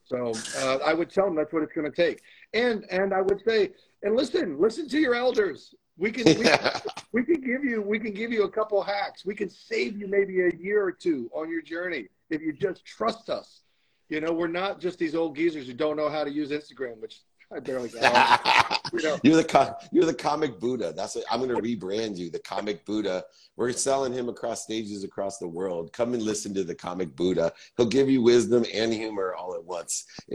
so 0.04 0.32
uh, 0.58 0.78
I 0.84 0.94
would 0.94 1.10
tell 1.10 1.26
them 1.26 1.34
that's 1.34 1.52
what 1.52 1.62
it's 1.62 1.72
going 1.72 1.90
to 1.90 1.94
take. 1.96 2.22
And 2.54 2.84
and 2.90 3.12
I 3.12 3.20
would 3.20 3.40
say, 3.46 3.70
and 4.02 4.16
listen, 4.16 4.58
listen 4.58 4.88
to 4.88 4.98
your 4.98 5.14
elders. 5.14 5.74
We 5.98 6.12
can 6.12 6.24
we, 6.38 6.46
we 7.12 7.24
can 7.24 7.40
give 7.40 7.64
you 7.64 7.82
we 7.82 7.98
can 7.98 8.14
give 8.14 8.32
you 8.32 8.44
a 8.44 8.50
couple 8.50 8.82
hacks. 8.82 9.24
We 9.26 9.34
can 9.34 9.50
save 9.50 9.98
you 9.98 10.06
maybe 10.06 10.40
a 10.42 10.50
year 10.56 10.82
or 10.84 10.92
two 10.92 11.28
on 11.34 11.50
your 11.50 11.60
journey 11.62 12.08
if 12.30 12.40
you 12.40 12.52
just 12.52 12.84
trust 12.84 13.28
us. 13.28 13.62
You 14.08 14.20
know, 14.22 14.32
we're 14.32 14.46
not 14.48 14.80
just 14.80 14.98
these 14.98 15.14
old 15.14 15.36
geezers 15.36 15.66
who 15.66 15.74
don't 15.74 15.96
know 15.96 16.08
how 16.08 16.24
to 16.24 16.30
use 16.30 16.50
Instagram, 16.50 16.98
which 17.00 17.20
I 17.54 17.60
barely 17.60 17.90
got. 17.90 18.77
you 18.92 19.02
know, 19.02 19.18
You're 19.22 19.36
the 19.36 19.44
co- 19.44 19.74
you're 19.92 20.04
the 20.06 20.14
comic 20.14 20.58
Buddha. 20.60 20.92
That's 20.96 21.14
what 21.14 21.24
I'm 21.30 21.40
going 21.40 21.50
to 21.50 21.62
rebrand 21.62 22.16
you, 22.16 22.30
the 22.30 22.38
comic 22.38 22.84
Buddha. 22.84 23.24
We're 23.56 23.72
selling 23.72 24.12
him 24.12 24.28
across 24.28 24.62
stages 24.64 25.04
across 25.04 25.38
the 25.38 25.48
world. 25.48 25.92
Come 25.92 26.14
and 26.14 26.22
listen 26.22 26.54
to 26.54 26.64
the 26.64 26.74
comic 26.74 27.14
Buddha. 27.16 27.52
He'll 27.76 27.86
give 27.86 28.08
you 28.08 28.22
wisdom 28.22 28.64
and 28.72 28.92
humor 28.92 29.34
all 29.34 29.54
at 29.54 29.64
once. 29.64 30.04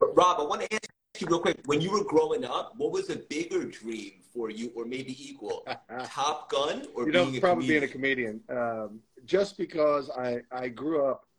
Rob, 0.00 0.40
I 0.40 0.42
want 0.44 0.62
to 0.62 0.74
ask 0.74 0.88
you 1.20 1.26
real 1.28 1.40
quick. 1.40 1.60
When 1.66 1.80
you 1.80 1.90
were 1.90 2.04
growing 2.04 2.44
up, 2.44 2.74
what 2.76 2.92
was 2.92 3.10
a 3.10 3.16
bigger 3.16 3.64
dream 3.64 4.12
for 4.32 4.50
you, 4.50 4.70
or 4.74 4.84
maybe 4.84 5.16
equal? 5.18 5.66
Top 6.04 6.50
Gun 6.50 6.86
or 6.94 7.06
you 7.06 7.12
know, 7.12 7.24
being 7.24 7.36
a 7.36 7.40
probably 7.40 7.66
being 7.66 7.82
a 7.84 7.88
comedian? 7.88 8.40
comedian. 8.48 8.58
Um, 8.58 9.00
just 9.24 9.56
because 9.56 10.10
I 10.10 10.40
I 10.52 10.68
grew 10.68 11.04
up 11.06 11.24
a 11.24 11.33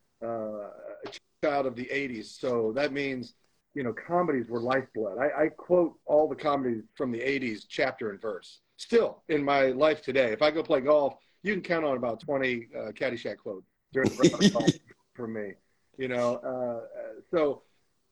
child 1.45 1.65
of 1.65 1.75
the 1.75 1.85
'80s, 1.85 2.39
so 2.39 2.71
that 2.75 2.91
means 2.91 3.33
you 3.73 3.83
know 3.83 3.93
comedies 3.93 4.47
were 4.49 4.59
lifeblood. 4.59 5.17
I, 5.17 5.43
I 5.43 5.47
quote 5.49 5.93
all 6.05 6.27
the 6.27 6.35
comedies 6.35 6.83
from 6.95 7.11
the 7.11 7.19
'80s, 7.19 7.65
chapter 7.67 8.09
and 8.09 8.21
verse. 8.21 8.61
Still 8.77 9.23
in 9.29 9.43
my 9.43 9.67
life 9.67 10.01
today, 10.01 10.31
if 10.31 10.41
I 10.41 10.51
go 10.51 10.61
play 10.61 10.81
golf, 10.81 11.15
you 11.43 11.53
can 11.53 11.61
count 11.61 11.85
on 11.85 11.95
about 11.95 12.19
20 12.19 12.67
uh, 12.75 12.79
Caddyshack 12.91 13.37
quotes 13.37 13.67
during 13.93 14.09
the 14.09 14.29
round 14.29 14.43
of 14.43 14.53
golf 14.53 14.71
for 15.13 15.27
me. 15.27 15.53
You 15.97 16.09
know, 16.09 16.35
uh, 16.37 17.19
so 17.31 17.61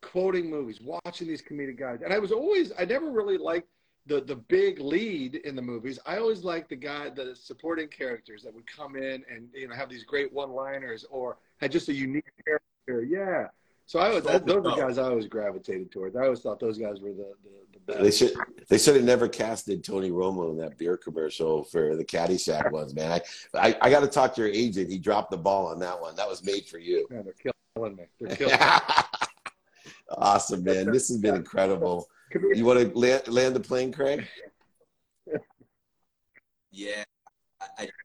quoting 0.02 0.50
movies, 0.50 0.80
watching 0.82 1.28
these 1.28 1.42
comedic 1.42 1.78
guys, 1.78 2.02
and 2.04 2.14
I 2.14 2.20
was 2.20 2.32
always 2.32 2.72
I 2.78 2.86
never 2.86 3.10
really 3.10 3.38
liked 3.38 3.68
the 4.06 4.22
the 4.22 4.36
big 4.36 4.80
lead 4.80 5.36
in 5.36 5.56
the 5.56 5.62
movies. 5.62 6.00
I 6.06 6.18
always 6.18 6.44
liked 6.44 6.70
the 6.70 6.76
guy, 6.76 7.10
the 7.10 7.36
supporting 7.36 7.88
characters 7.88 8.44
that 8.44 8.54
would 8.54 8.68
come 8.68 8.96
in 8.96 9.24
and 9.30 9.50
you 9.54 9.68
know 9.68 9.76
have 9.76 9.90
these 9.90 10.04
great 10.04 10.32
one-liners 10.32 11.06
or 11.10 11.38
had 11.58 11.72
just 11.72 11.90
a 11.90 11.94
unique 11.94 12.26
character. 12.46 12.64
Yeah. 12.88 13.48
So 13.86 14.00
I 14.00 14.14
was 14.14 14.24
that, 14.24 14.46
those 14.46 14.58
are 14.58 14.62
the 14.62 14.76
guys 14.76 14.98
I 14.98 15.04
always 15.04 15.28
gravitated 15.28 15.92
towards. 15.92 16.16
I 16.16 16.24
always 16.24 16.40
thought 16.40 16.60
those 16.60 16.78
guys 16.78 17.00
were 17.02 17.12
the 17.12 17.34
the, 17.44 17.94
the 17.94 17.98
they 18.00 18.04
best. 18.06 18.18
should 18.18 18.32
they 18.70 18.78
should 18.78 18.96
have 18.96 19.04
never 19.04 19.28
casted 19.28 19.84
Tony 19.84 20.10
Romo 20.10 20.52
in 20.52 20.58
that 20.58 20.78
beer 20.78 20.96
commercial 20.98 21.64
for 21.66 21.96
the 21.96 22.06
Caddyshack 22.06 22.72
ones, 22.72 22.96
man. 22.96 23.12
I 23.12 23.22
I, 23.54 23.78
I 23.82 23.90
got 23.90 24.00
to 24.00 24.08
talk 24.08 24.34
to 24.36 24.42
your 24.42 24.50
agent. 24.50 24.90
He 24.90 24.98
dropped 24.98 25.32
the 25.32 25.38
ball 25.38 25.68
on 25.68 25.80
that 25.80 26.00
one. 26.00 26.16
That 26.16 26.30
was 26.30 26.44
made 26.44 26.66
for 26.66 26.78
you. 26.78 27.08
Man, 27.10 27.26
they're 27.26 27.54
killing 27.76 27.96
me. 27.96 28.06
They're 28.22 28.36
killing 28.36 28.54
me. 28.54 28.58
awesome, 30.18 30.64
man. 30.64 30.92
This 30.92 31.10
has 31.10 31.18
been 31.18 31.36
incredible. 31.36 32.08
You 32.34 32.66
want 32.66 32.80
to 32.80 32.98
land, 32.98 33.28
land 33.28 33.56
the 33.56 33.60
plane, 33.60 33.92
Craig? 33.92 34.28
Yeah, 36.76 37.04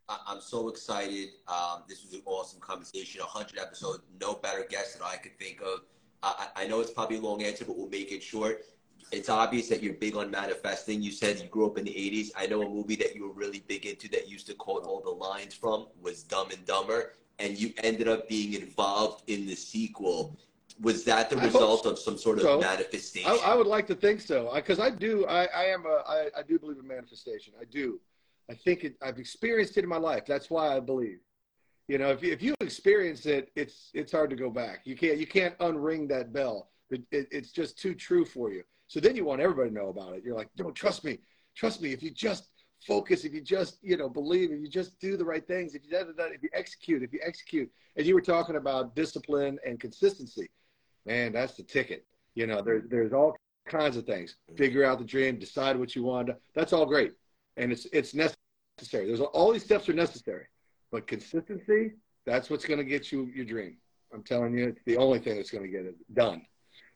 I, 0.08 0.14
I, 0.14 0.18
I'm 0.32 0.40
so 0.40 0.68
excited. 0.68 1.30
Um, 1.46 1.82
this 1.88 2.02
was 2.02 2.14
an 2.14 2.22
awesome 2.26 2.60
conversation. 2.60 3.20
100 3.20 3.58
episodes, 3.58 4.02
no 4.20 4.34
better 4.34 4.66
guest 4.68 4.98
that 4.98 5.04
I 5.04 5.16
could 5.16 5.38
think 5.38 5.60
of. 5.60 5.80
I, 6.22 6.48
I 6.56 6.64
I 6.64 6.66
know 6.66 6.80
it's 6.80 6.90
probably 6.90 7.16
a 7.16 7.20
long 7.20 7.42
answer, 7.42 7.64
but 7.64 7.76
we'll 7.76 7.88
make 7.88 8.12
it 8.12 8.22
short. 8.22 8.64
It's 9.10 9.28
obvious 9.28 9.68
that 9.68 9.82
you're 9.82 9.94
big 9.94 10.16
on 10.16 10.30
manifesting. 10.30 11.02
You 11.02 11.12
said 11.12 11.38
you 11.38 11.46
grew 11.46 11.66
up 11.66 11.78
in 11.78 11.84
the 11.84 11.90
80s. 11.90 12.30
I 12.36 12.46
know 12.46 12.62
a 12.62 12.68
movie 12.68 12.96
that 12.96 13.14
you 13.14 13.26
were 13.26 13.32
really 13.32 13.60
big 13.66 13.86
into 13.86 14.08
that 14.10 14.28
used 14.28 14.46
to 14.48 14.54
quote 14.54 14.84
all 14.84 15.00
the 15.00 15.10
lines 15.10 15.54
from 15.54 15.86
was 16.02 16.24
Dumb 16.24 16.50
and 16.50 16.64
Dumber, 16.66 17.14
and 17.38 17.58
you 17.58 17.72
ended 17.82 18.06
up 18.08 18.28
being 18.28 18.60
involved 18.60 19.22
in 19.28 19.46
the 19.46 19.54
sequel. 19.54 20.36
Was 20.80 21.04
that 21.04 21.30
the 21.30 21.38
I 21.38 21.44
result 21.44 21.86
of 21.86 21.98
some 21.98 22.18
sort 22.18 22.38
of 22.38 22.42
so. 22.42 22.60
manifestation? 22.60 23.30
I, 23.30 23.52
I 23.52 23.54
would 23.54 23.66
like 23.66 23.86
to 23.88 23.94
think 23.94 24.20
so 24.20 24.52
because 24.54 24.78
I 24.78 24.90
do. 24.90 25.26
I, 25.26 25.46
I 25.46 25.64
am 25.64 25.86
a. 25.86 26.02
I, 26.06 26.28
I 26.38 26.42
do 26.42 26.58
believe 26.58 26.78
in 26.78 26.86
manifestation. 26.86 27.54
I 27.60 27.64
do. 27.64 27.98
I 28.50 28.54
think 28.54 28.84
it, 28.84 28.96
I've 29.02 29.18
experienced 29.18 29.76
it 29.76 29.84
in 29.84 29.90
my 29.90 29.98
life. 29.98 30.24
That's 30.26 30.50
why 30.50 30.76
I 30.76 30.80
believe. 30.80 31.18
You 31.86 31.98
know, 31.98 32.10
if 32.10 32.22
you, 32.22 32.32
if 32.32 32.42
you 32.42 32.54
experience 32.60 33.24
it, 33.26 33.50
it's 33.56 33.90
it's 33.94 34.12
hard 34.12 34.30
to 34.30 34.36
go 34.36 34.50
back. 34.50 34.80
You 34.84 34.94
can't 34.94 35.18
you 35.18 35.26
can't 35.26 35.56
unring 35.58 36.08
that 36.10 36.32
bell. 36.32 36.70
It, 36.90 37.02
it, 37.10 37.28
it's 37.30 37.50
just 37.50 37.78
too 37.78 37.94
true 37.94 38.24
for 38.24 38.52
you. 38.52 38.62
So 38.88 39.00
then 39.00 39.16
you 39.16 39.24
want 39.24 39.40
everybody 39.40 39.70
to 39.70 39.74
know 39.74 39.88
about 39.88 40.14
it. 40.14 40.22
You're 40.24 40.36
like, 40.36 40.48
no, 40.58 40.70
trust 40.70 41.04
me, 41.04 41.18
trust 41.54 41.82
me. 41.82 41.92
If 41.92 42.02
you 42.02 42.10
just 42.10 42.48
focus, 42.86 43.24
if 43.24 43.32
you 43.32 43.40
just 43.40 43.78
you 43.82 43.96
know 43.96 44.08
believe, 44.08 44.50
if 44.52 44.60
you 44.60 44.68
just 44.68 44.98
do 45.00 45.16
the 45.16 45.24
right 45.24 45.46
things, 45.46 45.74
if 45.74 45.82
you 45.84 45.90
da, 45.90 46.04
da, 46.04 46.12
da, 46.12 46.24
if 46.24 46.42
you 46.42 46.50
execute, 46.52 47.02
if 47.02 47.12
you 47.12 47.20
execute, 47.24 47.70
and 47.96 48.06
you 48.06 48.14
were 48.14 48.20
talking 48.20 48.56
about 48.56 48.94
discipline 48.94 49.58
and 49.66 49.80
consistency, 49.80 50.50
man, 51.06 51.32
that's 51.32 51.54
the 51.54 51.62
ticket. 51.62 52.04
You 52.34 52.46
know, 52.46 52.60
there, 52.60 52.82
there's 52.86 53.12
all 53.12 53.36
kinds 53.66 53.96
of 53.96 54.04
things. 54.04 54.36
Mm-hmm. 54.50 54.56
Figure 54.58 54.84
out 54.84 54.98
the 54.98 55.04
dream, 55.04 55.38
decide 55.38 55.78
what 55.78 55.96
you 55.96 56.02
want. 56.02 56.30
That's 56.54 56.72
all 56.72 56.86
great, 56.86 57.12
and 57.58 57.72
it's 57.72 57.86
it's 57.92 58.14
necessary. 58.14 59.06
There's 59.06 59.20
all 59.20 59.52
these 59.52 59.64
steps 59.64 59.88
are 59.88 59.94
necessary, 59.94 60.46
but 60.90 61.06
consistency 61.06 61.92
that's 62.26 62.50
what's 62.50 62.64
going 62.64 62.78
to 62.78 62.84
get 62.84 63.10
you 63.10 63.30
your 63.34 63.44
dream. 63.44 63.76
I'm 64.12 64.22
telling 64.22 64.56
you, 64.56 64.68
it's 64.68 64.80
the 64.84 64.96
only 64.96 65.18
thing 65.18 65.36
that's 65.36 65.50
going 65.50 65.64
to 65.64 65.70
get 65.70 65.84
it 65.84 65.96
done. 66.14 66.42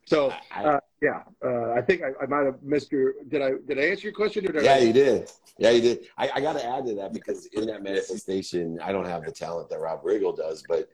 So 0.05 0.33
uh, 0.55 0.79
yeah, 1.01 1.23
uh, 1.43 1.71
I 1.71 1.81
think 1.81 2.01
I, 2.01 2.23
I 2.23 2.25
might 2.27 2.45
have 2.45 2.61
missed 2.61 2.91
your. 2.91 3.13
Did 3.27 3.41
I 3.41 3.51
did 3.67 3.79
I 3.79 3.83
answer 3.83 4.03
your 4.03 4.13
question? 4.13 4.47
Or 4.47 4.51
did 4.51 4.63
Yeah, 4.63 4.75
I, 4.75 4.77
you 4.79 4.93
did. 4.93 5.31
Yeah, 5.57 5.69
you 5.71 5.81
did. 5.81 6.07
I, 6.17 6.31
I 6.35 6.41
got 6.41 6.53
to 6.53 6.65
add 6.65 6.85
to 6.87 6.95
that 6.95 7.13
because 7.13 7.45
in 7.47 7.67
that 7.67 7.83
manifestation, 7.83 8.79
I 8.81 8.91
don't 8.91 9.05
have 9.05 9.23
the 9.23 9.31
talent 9.31 9.69
that 9.69 9.79
Rob 9.79 10.03
Riggle 10.03 10.35
does, 10.35 10.63
but 10.67 10.89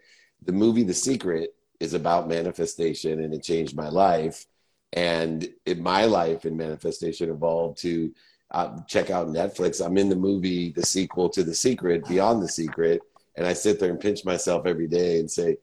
the 0.45 0.51
movie 0.51 0.83
The 0.83 0.93
Secret 0.93 1.55
is 1.79 1.93
about 1.93 2.27
manifestation 2.27 3.23
and 3.23 3.33
it 3.33 3.43
changed 3.43 3.75
my 3.75 3.89
life. 3.89 4.45
And 4.93 5.47
in 5.65 5.81
my 5.81 6.05
life 6.05 6.45
in 6.45 6.57
manifestation 6.57 7.29
evolved 7.29 7.77
to 7.79 8.11
uh, 8.51 8.79
check 8.87 9.09
out 9.09 9.27
Netflix. 9.27 9.85
I'm 9.85 9.97
in 9.97 10.09
the 10.09 10.15
movie, 10.15 10.71
the 10.71 10.85
sequel 10.85 11.29
to 11.29 11.43
The 11.43 11.53
Secret, 11.53 12.07
Beyond 12.07 12.41
the 12.41 12.47
Secret. 12.47 13.01
And 13.35 13.45
I 13.45 13.53
sit 13.53 13.79
there 13.79 13.91
and 13.91 13.99
pinch 13.99 14.25
myself 14.25 14.65
every 14.65 14.87
day 14.87 15.19
and 15.19 15.29
say, 15.29 15.57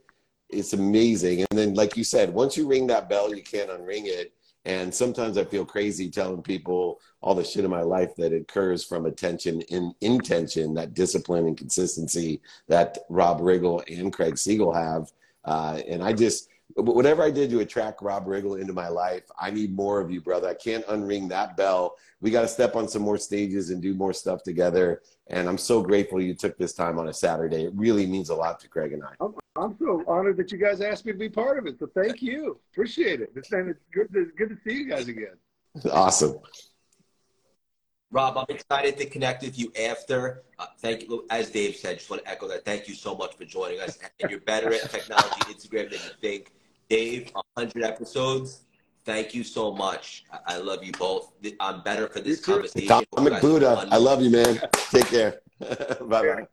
it's 0.49 0.73
amazing. 0.73 1.41
And 1.41 1.59
then, 1.59 1.75
like 1.75 1.97
you 1.97 2.05
said, 2.05 2.33
once 2.33 2.57
you 2.57 2.67
ring 2.69 2.87
that 2.87 3.09
bell, 3.09 3.35
you 3.35 3.43
can't 3.43 3.71
unring 3.71 4.07
it. 4.07 4.33
And 4.65 4.93
sometimes 4.93 5.39
I 5.39 5.45
feel 5.45 5.65
crazy 5.65 6.11
telling 6.11 6.43
people 6.43 7.01
all 7.21 7.35
the 7.35 7.45
shit 7.45 7.65
in 7.65 7.71
my 7.71 7.83
life 7.83 8.17
that 8.17 8.33
occurs 8.33 8.85
from 8.85 9.07
attention 9.07 9.61
in 9.63 9.95
intention, 10.01 10.75
that 10.75 10.95
discipline 10.95 11.47
and 11.47 11.57
consistency 11.57 12.41
that 12.67 12.99
Rob 13.09 13.41
Riggle 13.41 13.83
and 13.89 14.13
Craig 14.13 14.39
Siegel 14.39 14.73
have. 14.73 15.13
Uh, 15.45 15.81
and 15.89 16.03
I 16.03 16.13
just, 16.13 16.49
whatever 16.77 17.23
I 17.23 17.31
did 17.31 17.51
to 17.51 17.61
attract 17.61 18.03
Rob 18.03 18.27
Riggle 18.27 18.61
into 18.61 18.73
my 18.73 18.89
life, 18.89 19.25
I 19.41 19.51
need 19.51 19.75
more 19.75 20.01
of 20.01 20.11
you, 20.11 20.21
brother. 20.21 20.49
I 20.49 20.55
can't 20.55 20.87
unring 20.87 21.29
that 21.31 21.57
bell. 21.57 21.97
We 22.21 22.31
got 22.31 22.43
to 22.43 22.49
step 22.49 22.77
on 22.77 22.89
some 22.89 23.03
more 23.03 23.19
stages 23.19 23.71
and 23.71 23.81
do 23.81 23.95
more 23.95 24.13
stuff 24.13 24.43
together. 24.43 25.03
And 25.29 25.49
I'm 25.49 25.59
so 25.59 25.83
grateful 25.83 26.21
you 26.21 26.35
took 26.35 26.59
this 26.59 26.75
time 26.75 26.99
on 26.99 27.09
a 27.09 27.15
Saturday. 27.15 27.65
It 27.65 27.73
really 27.75 28.07
means 28.07 28.29
a 28.29 28.35
lot 28.35 28.61
to 28.61 28.69
Craig 28.69 28.93
and 28.93 29.03
I. 29.03 29.13
I'm, 29.21 29.35
I'm 29.57 29.77
so 29.79 30.05
honored 30.07 30.37
that 30.37 30.53
you 30.53 30.59
guys 30.59 30.81
asked 30.81 31.07
me 31.07 31.13
to 31.13 31.19
be 31.19 31.31
part 31.31 31.59
of 31.59 31.67
it. 31.67 31.79
So 31.79 31.89
thank 31.95 32.21
you. 32.21 32.61
Appreciate 32.73 33.21
it. 33.21 33.33
It's, 33.35 33.51
it's 33.51 33.81
good 33.93 34.13
to 34.13 34.31
good 34.37 34.51
to 34.51 34.59
see 34.67 34.79
you 34.79 34.89
guys 34.89 35.09
again. 35.09 35.37
Awesome. 35.91 36.39
Rob, 38.11 38.39
I'm 38.39 38.47
excited 38.49 38.97
to 38.99 39.07
connect 39.07 39.43
with 39.43 39.59
you 39.59 39.73
after. 39.79 40.45
Uh, 40.59 40.67
thank 40.79 41.03
you. 41.03 41.27
As 41.29 41.51
Dave 41.51 41.75
said, 41.75 41.99
just 41.99 42.09
want 42.09 42.25
to 42.25 42.31
echo 42.31 42.49
that. 42.49 42.65
Thank 42.65 42.89
you 42.89 42.95
so 42.95 43.15
much 43.15 43.35
for 43.35 43.45
joining 43.45 43.81
us. 43.81 43.99
And 44.21 44.31
you're 44.31 44.41
better 44.41 44.73
at 44.73 44.91
technology, 44.91 45.41
Instagram 45.41 45.91
than 45.91 46.01
you 46.01 46.13
think. 46.21 46.53
Dave, 46.89 47.33
100 47.57 47.83
episodes. 47.85 48.63
Thank 49.05 49.35
you 49.35 49.45
so 49.45 49.73
much. 49.73 50.25
I, 50.33 50.55
I 50.55 50.57
love 50.59 50.85
you 50.85 50.93
both. 50.93 51.33
I'm 51.61 51.83
better 51.83 52.09
for 52.09 52.21
this 52.21 52.41
You 52.41 52.45
too. 52.45 52.53
conversation. 52.53 53.05
Comic 53.15 53.41
Buddha. 53.41 53.89
I 53.91 53.97
love 53.97 54.23
you, 54.23 54.31
man. 54.31 54.61
Take 54.91 55.07
care. 55.07 55.41
bye 55.61 56.23
bye. 56.23 56.47